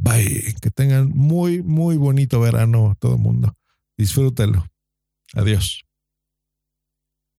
Bye. 0.00 0.54
Que 0.60 0.70
tengan 0.70 1.10
muy, 1.10 1.62
muy 1.62 1.96
bonito 1.96 2.40
verano 2.40 2.96
todo 2.98 3.14
el 3.14 3.20
mundo. 3.20 3.54
Disfrútenlo. 3.96 4.66
Adiós. 5.34 5.84